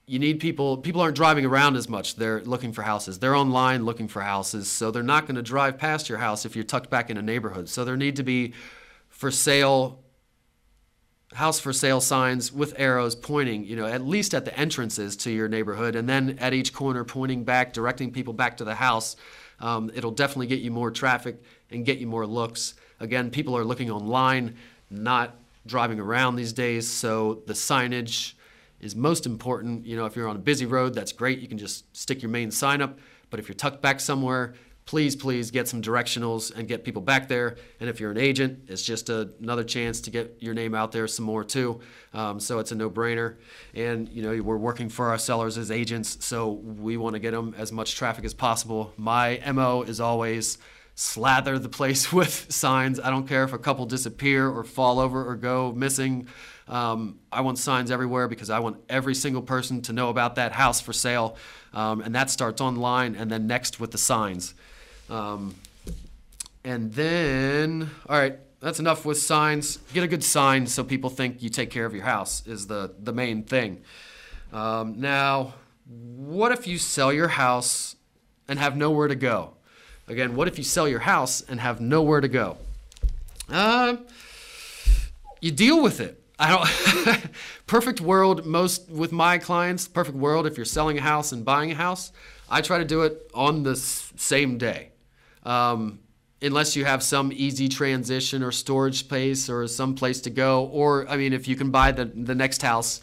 [0.07, 2.17] you need people people aren't driving around as much.
[2.17, 3.19] They're looking for houses.
[3.19, 6.57] They're online looking for houses so they're not going to drive past your house if
[6.57, 7.69] you're tucked back in a neighborhood.
[7.69, 8.55] So there need to be
[9.09, 10.01] for sale
[11.35, 15.31] house for sale signs with arrows pointing you know at least at the entrances to
[15.31, 19.17] your neighborhood and then at each corner pointing back directing people back to the house.
[19.61, 22.75] Um, it'll definitely get you more traffic and get you more looks.
[22.99, 24.57] Again people are looking online
[24.91, 28.35] not driving around these days so the signage
[28.83, 29.87] is most important.
[29.87, 31.39] You know, if you're on a busy road, that's great.
[31.39, 32.99] You can just stick your main sign up.
[33.31, 37.29] But if you're tucked back somewhere, please, please get some directionals and get people back
[37.29, 37.57] there.
[37.81, 40.93] And if you're an agent, it's just a, another chance to get your name out
[40.93, 41.81] there some more too.
[42.13, 43.37] Um, so it's a no-brainer.
[43.75, 47.31] And you know, we're working for our sellers as agents, so we want to get
[47.31, 48.93] them as much traffic as possible.
[48.97, 50.59] My mo is always
[50.95, 53.01] slather the place with signs.
[53.01, 56.27] I don't care if a couple disappear or fall over or go missing.
[56.73, 60.53] Um, I want signs everywhere because I want every single person to know about that
[60.53, 61.37] house for sale.
[61.75, 64.55] Um, and that starts online and then next with the signs.
[65.11, 65.55] Um,
[66.65, 69.81] and then, all right, that's enough with signs.
[69.93, 72.95] Get a good sign so people think you take care of your house is the,
[72.99, 73.83] the main thing.
[74.51, 75.53] Um, now,
[75.87, 77.97] what if you sell your house
[78.49, 79.59] and have nowhere to go?
[80.09, 82.57] Again, what if you sell your house and have nowhere to go?
[83.51, 83.97] Uh,
[85.43, 86.22] you deal with it.
[86.43, 87.27] I don't
[87.67, 91.71] perfect world most with my clients, perfect world if you're selling a house and buying
[91.71, 92.11] a house,
[92.51, 94.91] I try to do it on the same day.
[95.45, 96.01] Um,
[96.43, 101.09] unless you have some easy transition or storage space or some place to go or
[101.09, 103.01] I mean if you can buy the the next house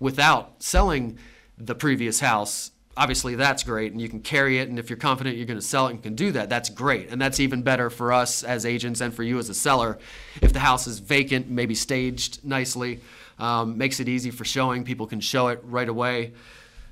[0.00, 1.16] without selling
[1.56, 5.36] the previous house obviously that's great and you can carry it and if you're confident
[5.36, 7.10] you're going to sell it and can do that that's great.
[7.10, 9.98] And that's even better for us as agents and for you as a seller.
[10.42, 13.00] If the house is vacant maybe staged nicely
[13.38, 16.32] um, makes it easy for showing people can show it right away.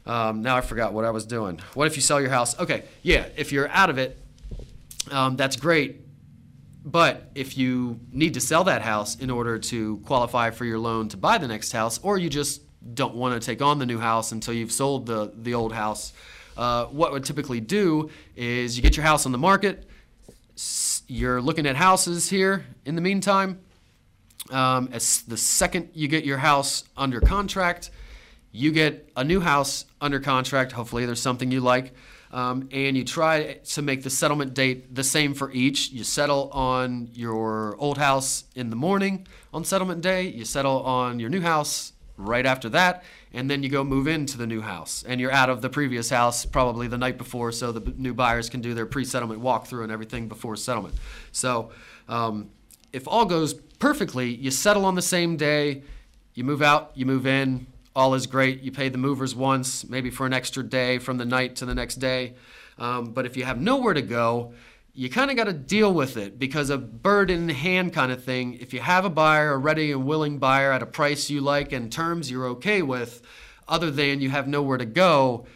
[0.07, 1.61] Um, now i forgot what i was doing.
[1.75, 2.59] What if you sell your house?
[2.59, 4.19] Okay yeah if you're out of it
[5.11, 6.05] um, that's great.
[6.85, 11.09] But if you need to sell that house in order to qualify for your loan
[11.11, 12.63] to buy the next house or you just
[12.95, 16.12] don't want to take on the new house until you've sold the, the old house,
[16.57, 19.88] uh, what would typically do is you get your house on the market.
[21.07, 23.61] You're looking at houses here in the meantime.
[24.51, 27.91] Um, as the second you get your house under contract,
[28.51, 30.73] you get a new house under contract.
[30.73, 31.93] Hopefully, there's something you like.
[32.31, 35.91] Um, and you try to make the settlement date the same for each.
[35.91, 41.19] You settle on your old house in the morning on settlement day, you settle on
[41.19, 45.05] your new house right after that, and then you go move into the new house.
[45.07, 48.51] And you're out of the previous house probably the night before, so the new buyers
[48.51, 50.95] can do their pre settlement walkthrough and everything before settlement.
[51.33, 51.71] So
[52.09, 52.51] um,
[52.93, 55.83] if all goes perfectly, you settle on the same day,
[56.35, 58.63] you move out, you move in, all is great.
[58.63, 61.75] You pay the movers once, maybe for an extra day from the night to the
[61.75, 62.35] next day.
[62.79, 64.53] Um, but if you have nowhere to go,
[64.99, 68.25] you kind of got to deal with it because a bird in hand kind of
[68.25, 68.55] thing.
[68.55, 71.71] If you have a buyer, a ready and willing buyer at a price you like
[71.71, 73.23] and terms you're okay with,
[73.69, 75.47] other than you have nowhere to go,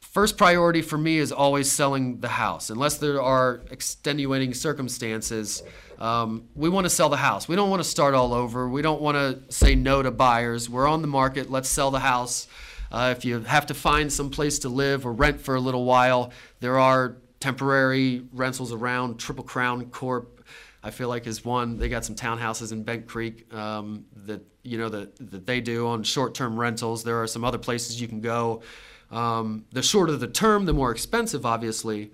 [0.00, 2.68] first priority for me is always selling the house.
[2.68, 5.62] Unless there are extenuating circumstances,
[5.98, 7.48] um, we want to sell the house.
[7.48, 8.68] We don't want to start all over.
[8.68, 10.68] We don't want to say no to buyers.
[10.68, 11.50] We're on the market.
[11.50, 12.48] Let's sell the house.
[12.92, 15.86] Uh, if you have to find some place to live or rent for a little
[15.86, 19.18] while, there are temporary rentals around.
[19.18, 20.44] Triple Crown Corp,
[20.82, 21.78] I feel like is one.
[21.78, 25.88] They got some townhouses in Bent Creek um, that you know that that they do
[25.88, 27.02] on short-term rentals.
[27.02, 28.62] There are some other places you can go.
[29.10, 32.12] Um, the shorter the term, the more expensive, obviously,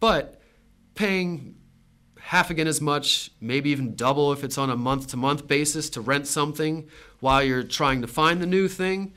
[0.00, 0.40] but
[0.94, 1.56] paying
[2.20, 6.26] half again as much, maybe even double if it's on a month-to-month basis to rent
[6.26, 6.88] something
[7.20, 9.14] while you're trying to find the new thing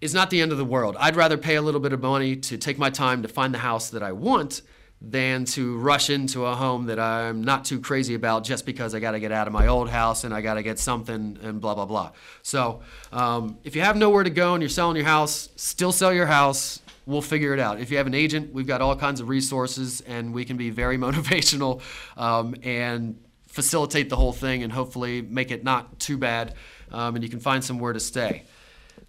[0.00, 0.96] is not the end of the world.
[0.98, 3.58] I'd rather pay a little bit of money to take my time to find the
[3.58, 4.62] house that I want
[5.00, 9.00] than to rush into a home that I'm not too crazy about just because I
[9.00, 11.60] got to get out of my old house and I got to get something and
[11.60, 12.12] blah, blah, blah.
[12.42, 12.82] So
[13.12, 16.26] um, if you have nowhere to go and you're selling your house, still sell your
[16.26, 16.80] house.
[17.06, 17.80] We'll figure it out.
[17.80, 20.70] If you have an agent, we've got all kinds of resources and we can be
[20.70, 21.80] very motivational
[22.16, 26.54] um, and facilitate the whole thing and hopefully make it not too bad
[26.90, 28.44] um, and you can find somewhere to stay.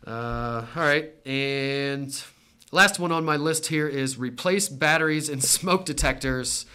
[0.10, 1.12] Uh, all right.
[1.26, 2.24] And
[2.72, 6.68] Last one on my list here is replace batteries in smoke detectors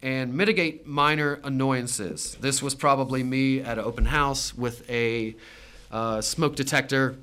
[0.00, 2.36] and mitigate minor annoyances.
[2.40, 5.34] This was probably me at an open house with a
[5.90, 7.16] uh, smoke detector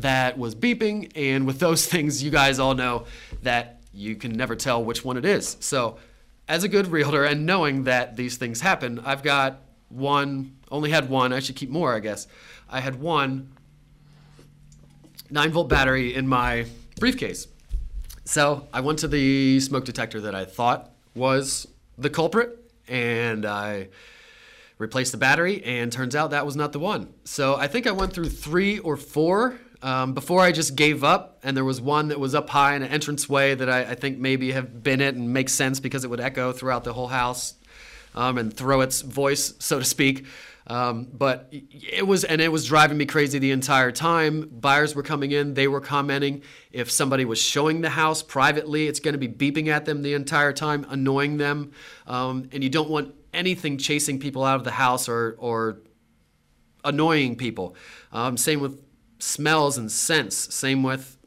[0.00, 3.06] that was beeping, and with those things, you guys all know
[3.44, 5.56] that you can never tell which one it is.
[5.60, 5.98] So,
[6.48, 11.08] as a good realtor and knowing that these things happen, I've got one, only had
[11.08, 12.26] one, I should keep more, I guess.
[12.68, 13.52] I had one
[15.30, 16.66] 9 volt battery in my
[16.98, 17.46] briefcase.
[18.24, 21.66] So I went to the smoke detector that I thought was
[21.98, 22.58] the culprit,
[22.88, 23.88] and I
[24.78, 27.12] replaced the battery, and turns out that was not the one.
[27.24, 31.40] So I think I went through three or four um, before I just gave up,
[31.42, 34.18] and there was one that was up high in an entranceway that I, I think
[34.18, 37.54] maybe have been it and makes sense because it would echo throughout the whole house
[38.14, 40.26] um, and throw its voice, so to speak.
[40.70, 44.48] Um, but it was, and it was driving me crazy the entire time.
[44.52, 46.42] Buyers were coming in, they were commenting.
[46.70, 50.14] If somebody was showing the house privately, it's going to be beeping at them the
[50.14, 51.72] entire time, annoying them.
[52.06, 55.78] Um, and you don't want anything chasing people out of the house or, or
[56.84, 57.74] annoying people.
[58.12, 58.80] Um, same with
[59.18, 60.54] smells and scents.
[60.54, 61.18] Same with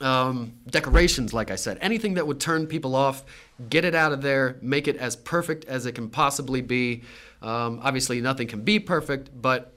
[0.00, 1.78] um, decorations, like I said.
[1.80, 3.24] Anything that would turn people off,
[3.68, 7.02] get it out of there, make it as perfect as it can possibly be.
[7.46, 9.72] Um, obviously, nothing can be perfect, but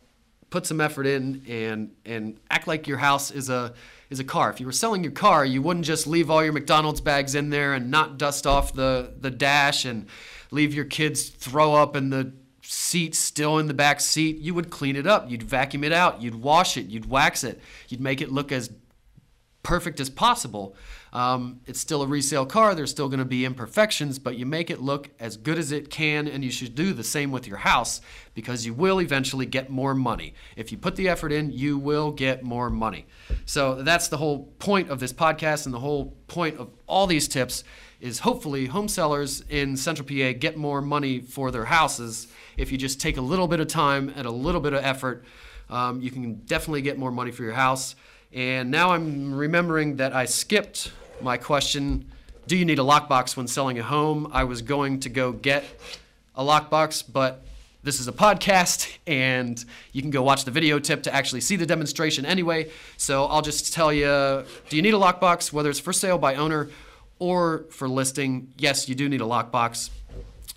[0.49, 3.74] put some effort in and and act like your house is a
[4.09, 4.49] is a car.
[4.49, 7.51] If you were selling your car, you wouldn't just leave all your McDonald's bags in
[7.51, 10.07] there and not dust off the the dash and
[10.49, 14.38] leave your kids throw up in the seat still in the back seat.
[14.38, 15.30] You would clean it up.
[15.30, 16.24] You'd vacuum it out.
[16.24, 16.88] You'd wash it.
[16.88, 17.61] You'd wax it.
[17.88, 18.72] You'd make it look as
[19.61, 20.76] perfect as possible.
[21.12, 22.76] Um, it's still a resale car.
[22.76, 25.89] There's still going to be imperfections, but you make it look as good as it
[25.89, 28.01] can, and you should do the same with your house
[28.36, 30.34] because you will eventually get more money.
[30.55, 33.05] If you put the effort in, you will get more money.
[33.45, 37.28] So that's the whole point of this podcast, and the whole point of all these
[37.28, 37.64] tips
[37.99, 42.78] is hopefully home sellers in Central PA get more money for their houses if you
[42.78, 45.26] just take a little bit of time and a little bit of effort.
[45.70, 47.95] Um, you can definitely get more money for your house.
[48.32, 52.11] And now I'm remembering that I skipped my question
[52.45, 54.30] Do you need a lockbox when selling a home?
[54.32, 55.63] I was going to go get
[56.36, 57.43] a lockbox, but
[57.82, 59.63] this is a podcast and
[59.93, 62.69] you can go watch the video tip to actually see the demonstration anyway.
[62.97, 66.36] So I'll just tell you do you need a lockbox, whether it's for sale by
[66.36, 66.69] owner
[67.17, 68.53] or for listing?
[68.59, 69.89] Yes, you do need a lockbox.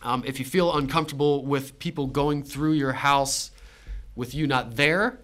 [0.03, 3.51] Um, if you feel uncomfortable with people going through your house
[4.15, 5.19] with you not there,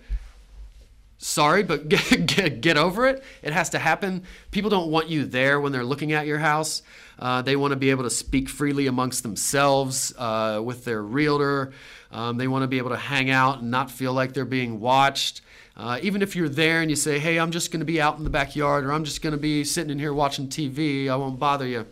[1.18, 3.22] sorry, but get, get, get, over it.
[3.42, 4.22] It has to happen.
[4.50, 6.82] People don't want you there when they're looking at your house.
[7.18, 11.72] Uh, they want to be able to speak freely amongst themselves uh, with their realtor.
[12.10, 14.80] Um, they want to be able to hang out and not feel like they're being
[14.80, 15.42] watched.
[15.76, 18.18] Uh, even if you're there and you say, hey, I'm just going to be out
[18.18, 21.16] in the backyard or I'm just going to be sitting in here watching TV, I
[21.16, 21.86] won't bother you.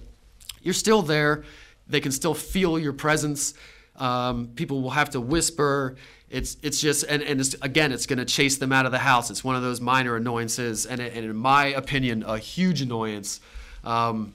[0.62, 1.44] You're still there.
[1.86, 3.54] They can still feel your presence.
[3.99, 5.97] Um, people will have to whisper.
[6.30, 8.99] It's it's just and, and it's, again it's going to chase them out of the
[8.99, 9.30] house.
[9.30, 13.40] It's one of those minor annoyances and, and in my opinion a huge annoyance.
[13.84, 14.34] Um,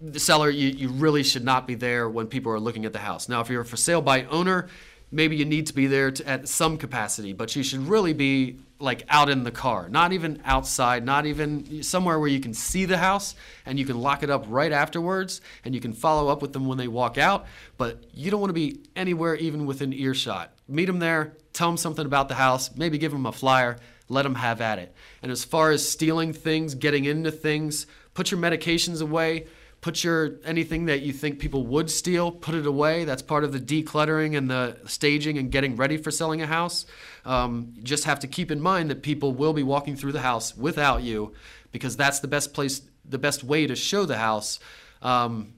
[0.00, 2.98] the seller you, you really should not be there when people are looking at the
[3.00, 3.28] house.
[3.28, 4.68] Now if you're for sale by owner
[5.14, 8.56] maybe you need to be there to, at some capacity but you should really be
[8.82, 12.84] like out in the car not even outside not even somewhere where you can see
[12.84, 16.42] the house and you can lock it up right afterwards and you can follow up
[16.42, 17.46] with them when they walk out
[17.78, 21.76] but you don't want to be anywhere even within earshot meet them there, tell them
[21.76, 23.76] something about the house, maybe give them a flyer,
[24.08, 24.94] let them have at it.
[25.22, 29.46] And as far as stealing things, getting into things, put your medications away,
[29.82, 33.04] put your anything that you think people would steal, put it away.
[33.04, 36.86] That's part of the decluttering and the staging and getting ready for selling a house.
[37.26, 40.20] Um, you just have to keep in mind that people will be walking through the
[40.20, 41.34] house without you
[41.72, 44.60] because that's the best place, the best way to show the house.
[45.02, 45.52] Um,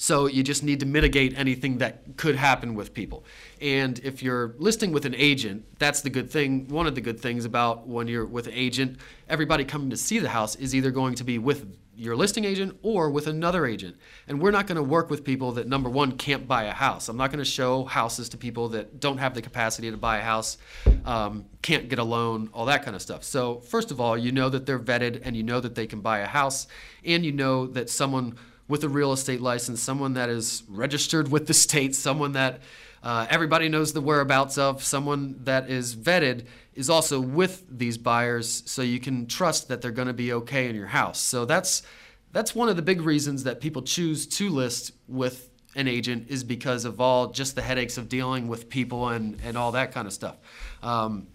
[0.00, 3.24] So you just need to mitigate anything that could happen with people.
[3.60, 6.68] And if you're listing with an agent, that's the good thing.
[6.68, 10.20] One of the good things about when you're with an agent, everybody coming to see
[10.20, 11.66] the house is either going to be with
[11.98, 13.96] your listing agent or with another agent.
[14.28, 17.08] And we're not going to work with people that, number one, can't buy a house.
[17.08, 20.18] I'm not going to show houses to people that don't have the capacity to buy
[20.18, 20.58] a house,
[21.04, 23.24] um, can't get a loan, all that kind of stuff.
[23.24, 26.00] So, first of all, you know that they're vetted and you know that they can
[26.00, 26.68] buy a house,
[27.04, 28.36] and you know that someone
[28.68, 32.60] with a real estate license, someone that is registered with the state, someone that
[33.02, 36.44] uh, everybody knows the whereabouts of, someone that is vetted
[36.78, 40.68] is also with these buyers, so you can trust that they're going to be okay
[40.68, 41.18] in your house.
[41.18, 41.82] So that's
[42.30, 46.44] that's one of the big reasons that people choose to list with an agent is
[46.44, 50.06] because of all just the headaches of dealing with people and, and all that kind
[50.06, 50.36] of stuff.
[50.82, 51.26] Um,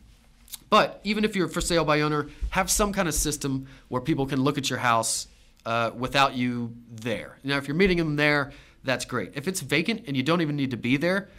[0.70, 4.26] but even if you're for sale by owner, have some kind of system where people
[4.26, 5.28] can look at your house
[5.66, 7.38] uh, without you there.
[7.44, 8.52] Now, if you're meeting them there,
[8.84, 9.32] that's great.
[9.34, 11.30] If it's vacant and you don't even need to be there,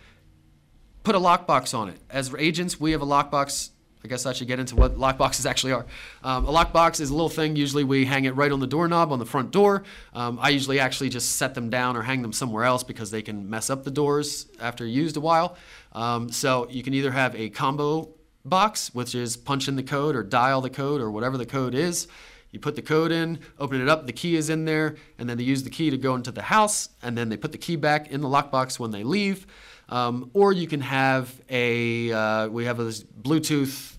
[1.04, 1.98] put a lockbox on it.
[2.10, 3.70] As agents, we have a lockbox.
[4.04, 5.86] I guess I should get into what lockboxes actually are.
[6.22, 7.56] Um, a lockbox is a little thing.
[7.56, 9.82] Usually, we hang it right on the doorknob on the front door.
[10.12, 13.22] Um, I usually actually just set them down or hang them somewhere else because they
[13.22, 15.56] can mess up the doors after used a while.
[15.92, 18.10] Um, so you can either have a combo
[18.44, 21.74] box, which is punch in the code or dial the code or whatever the code
[21.74, 22.06] is.
[22.50, 25.38] You put the code in, open it up, the key is in there, and then
[25.38, 27.74] they use the key to go into the house, and then they put the key
[27.74, 29.46] back in the lockbox when they leave.
[29.88, 33.93] Um, or you can have a uh, we have a Bluetooth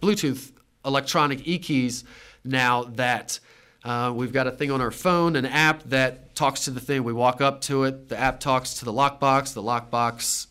[0.00, 0.52] Bluetooth
[0.84, 2.04] electronic e-keys
[2.44, 3.40] now that
[3.84, 7.04] uh, we've got a thing on our phone, an app that talks to the thing.
[7.04, 10.46] We walk up to it, the app talks to the lockbox, the lockbox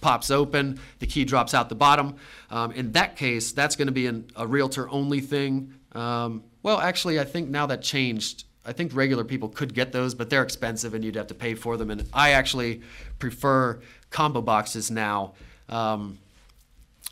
[0.00, 2.16] pops open, the key drops out the bottom.
[2.50, 5.74] Um, in that case, that's going to be an, a realtor only thing.
[5.92, 8.44] Um, well, actually, I think now that changed.
[8.66, 11.54] I think regular people could get those, but they're expensive and you'd have to pay
[11.54, 11.90] for them.
[11.90, 12.82] And I actually
[13.18, 13.80] prefer
[14.10, 15.34] combo boxes now.
[15.68, 16.18] Um,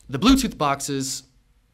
[0.09, 1.23] the Bluetooth boxes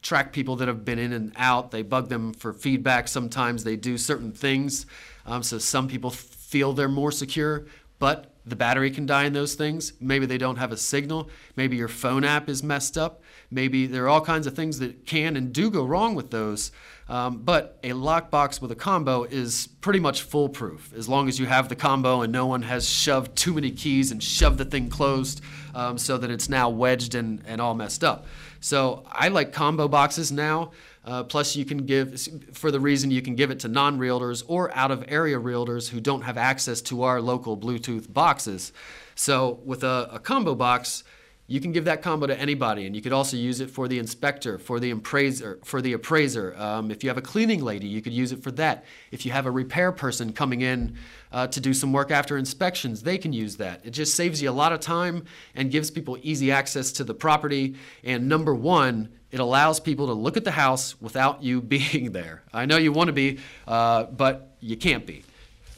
[0.02, 1.70] track people that have been in and out.
[1.70, 3.08] They bug them for feedback.
[3.08, 4.86] Sometimes they do certain things.
[5.26, 7.66] Um, so some people feel they're more secure,
[7.98, 9.92] but the battery can die in those things.
[10.00, 11.28] Maybe they don't have a signal.
[11.56, 13.22] Maybe your phone app is messed up.
[13.50, 16.72] Maybe there are all kinds of things that can and do go wrong with those.
[17.08, 21.46] Um, but a lockbox with a combo is pretty much foolproof as long as you
[21.46, 24.90] have the combo and no one has shoved too many keys and shoved the thing
[24.90, 25.40] closed
[25.74, 28.26] um, so that it's now wedged and, and all messed up.
[28.60, 30.72] So I like combo boxes now.
[31.04, 32.20] Uh, plus, you can give,
[32.52, 35.88] for the reason you can give it to non realtors or out of area realtors
[35.88, 38.72] who don't have access to our local Bluetooth boxes.
[39.14, 41.04] So, with a, a combo box,
[41.50, 43.98] you can give that combo to anybody, and you could also use it for the
[43.98, 46.54] inspector, for the appraiser, for the appraiser.
[46.58, 48.84] Um, if you have a cleaning lady, you could use it for that.
[49.10, 50.98] If you have a repair person coming in
[51.32, 53.80] uh, to do some work after inspections, they can use that.
[53.82, 55.24] It just saves you a lot of time
[55.54, 57.76] and gives people easy access to the property.
[58.04, 62.42] And number one, it allows people to look at the house without you being there.
[62.52, 65.24] I know you want to be, uh, but you can't be.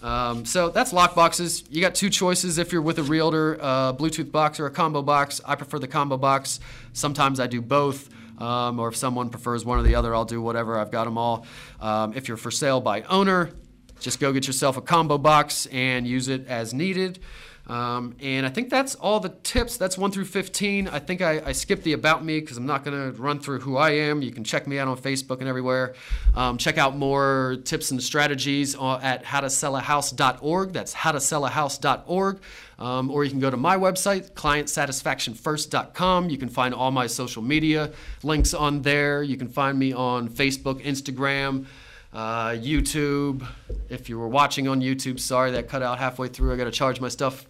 [0.03, 1.64] Um, so that's lock boxes.
[1.70, 5.03] You got two choices if you're with a realtor, a Bluetooth box or a combo
[5.03, 5.40] box.
[5.44, 6.61] I prefer the combo box.
[6.92, 8.09] Sometimes I do both.
[8.38, 10.78] Um, or if someone prefers one or the other, I'll do whatever.
[10.78, 11.46] I've got them all.
[11.78, 13.51] Um, if you're for sale by owner,
[14.01, 17.18] just go get yourself a combo box and use it as needed.
[17.71, 19.77] Um, and I think that's all the tips.
[19.77, 20.89] That's 1 through 15.
[20.89, 23.61] I think I, I skipped the About Me because I'm not going to run through
[23.61, 24.23] who I am.
[24.23, 25.95] You can check me out on Facebook and everywhere.
[26.35, 30.73] Um, check out more tips and strategies at howtosellahouse.org.
[30.73, 32.41] That's howtosellahouse.org.
[32.81, 36.29] Um, or you can go to my website, clientsatisfactionfirst.com.
[36.29, 37.93] You can find all my social media
[38.25, 39.23] links on there.
[39.23, 41.66] You can find me on Facebook, Instagram
[42.13, 43.47] uh, YouTube.
[43.89, 46.53] If you were watching on YouTube, sorry that cut out halfway through.
[46.53, 47.47] I got to charge my stuff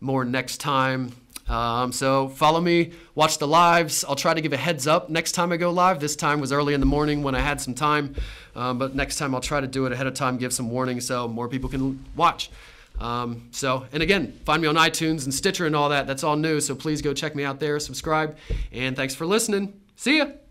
[0.00, 1.12] more next time.
[1.48, 4.04] Um, so follow me, watch the lives.
[4.04, 6.00] I'll try to give a heads up next time I go live.
[6.00, 8.16] This time was early in the morning when I had some time,
[8.56, 11.00] um, but next time I'll try to do it ahead of time, give some warning
[11.00, 12.50] so more people can watch.
[12.98, 16.06] Um, so, and again, find me on iTunes and Stitcher and all that.
[16.06, 16.60] That's all new.
[16.60, 18.36] So please go check me out there, subscribe,
[18.72, 19.80] and thanks for listening.
[19.94, 20.45] See ya.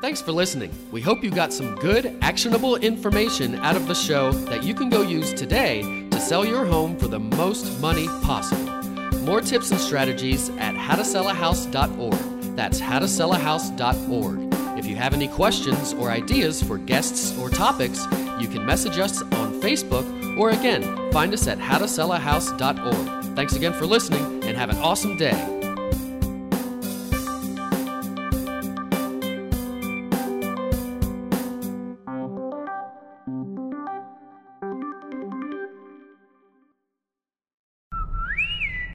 [0.00, 0.72] Thanks for listening.
[0.90, 4.88] We hope you got some good, actionable information out of the show that you can
[4.88, 8.64] go use today to sell your home for the most money possible.
[9.20, 12.56] More tips and strategies at howtosellahouse.org.
[12.56, 14.78] That's howtosellahouse.org.
[14.78, 18.06] If you have any questions or ideas for guests or topics,
[18.40, 23.36] you can message us on Facebook or again, find us at howtosellahouse.org.
[23.36, 25.59] Thanks again for listening and have an awesome day.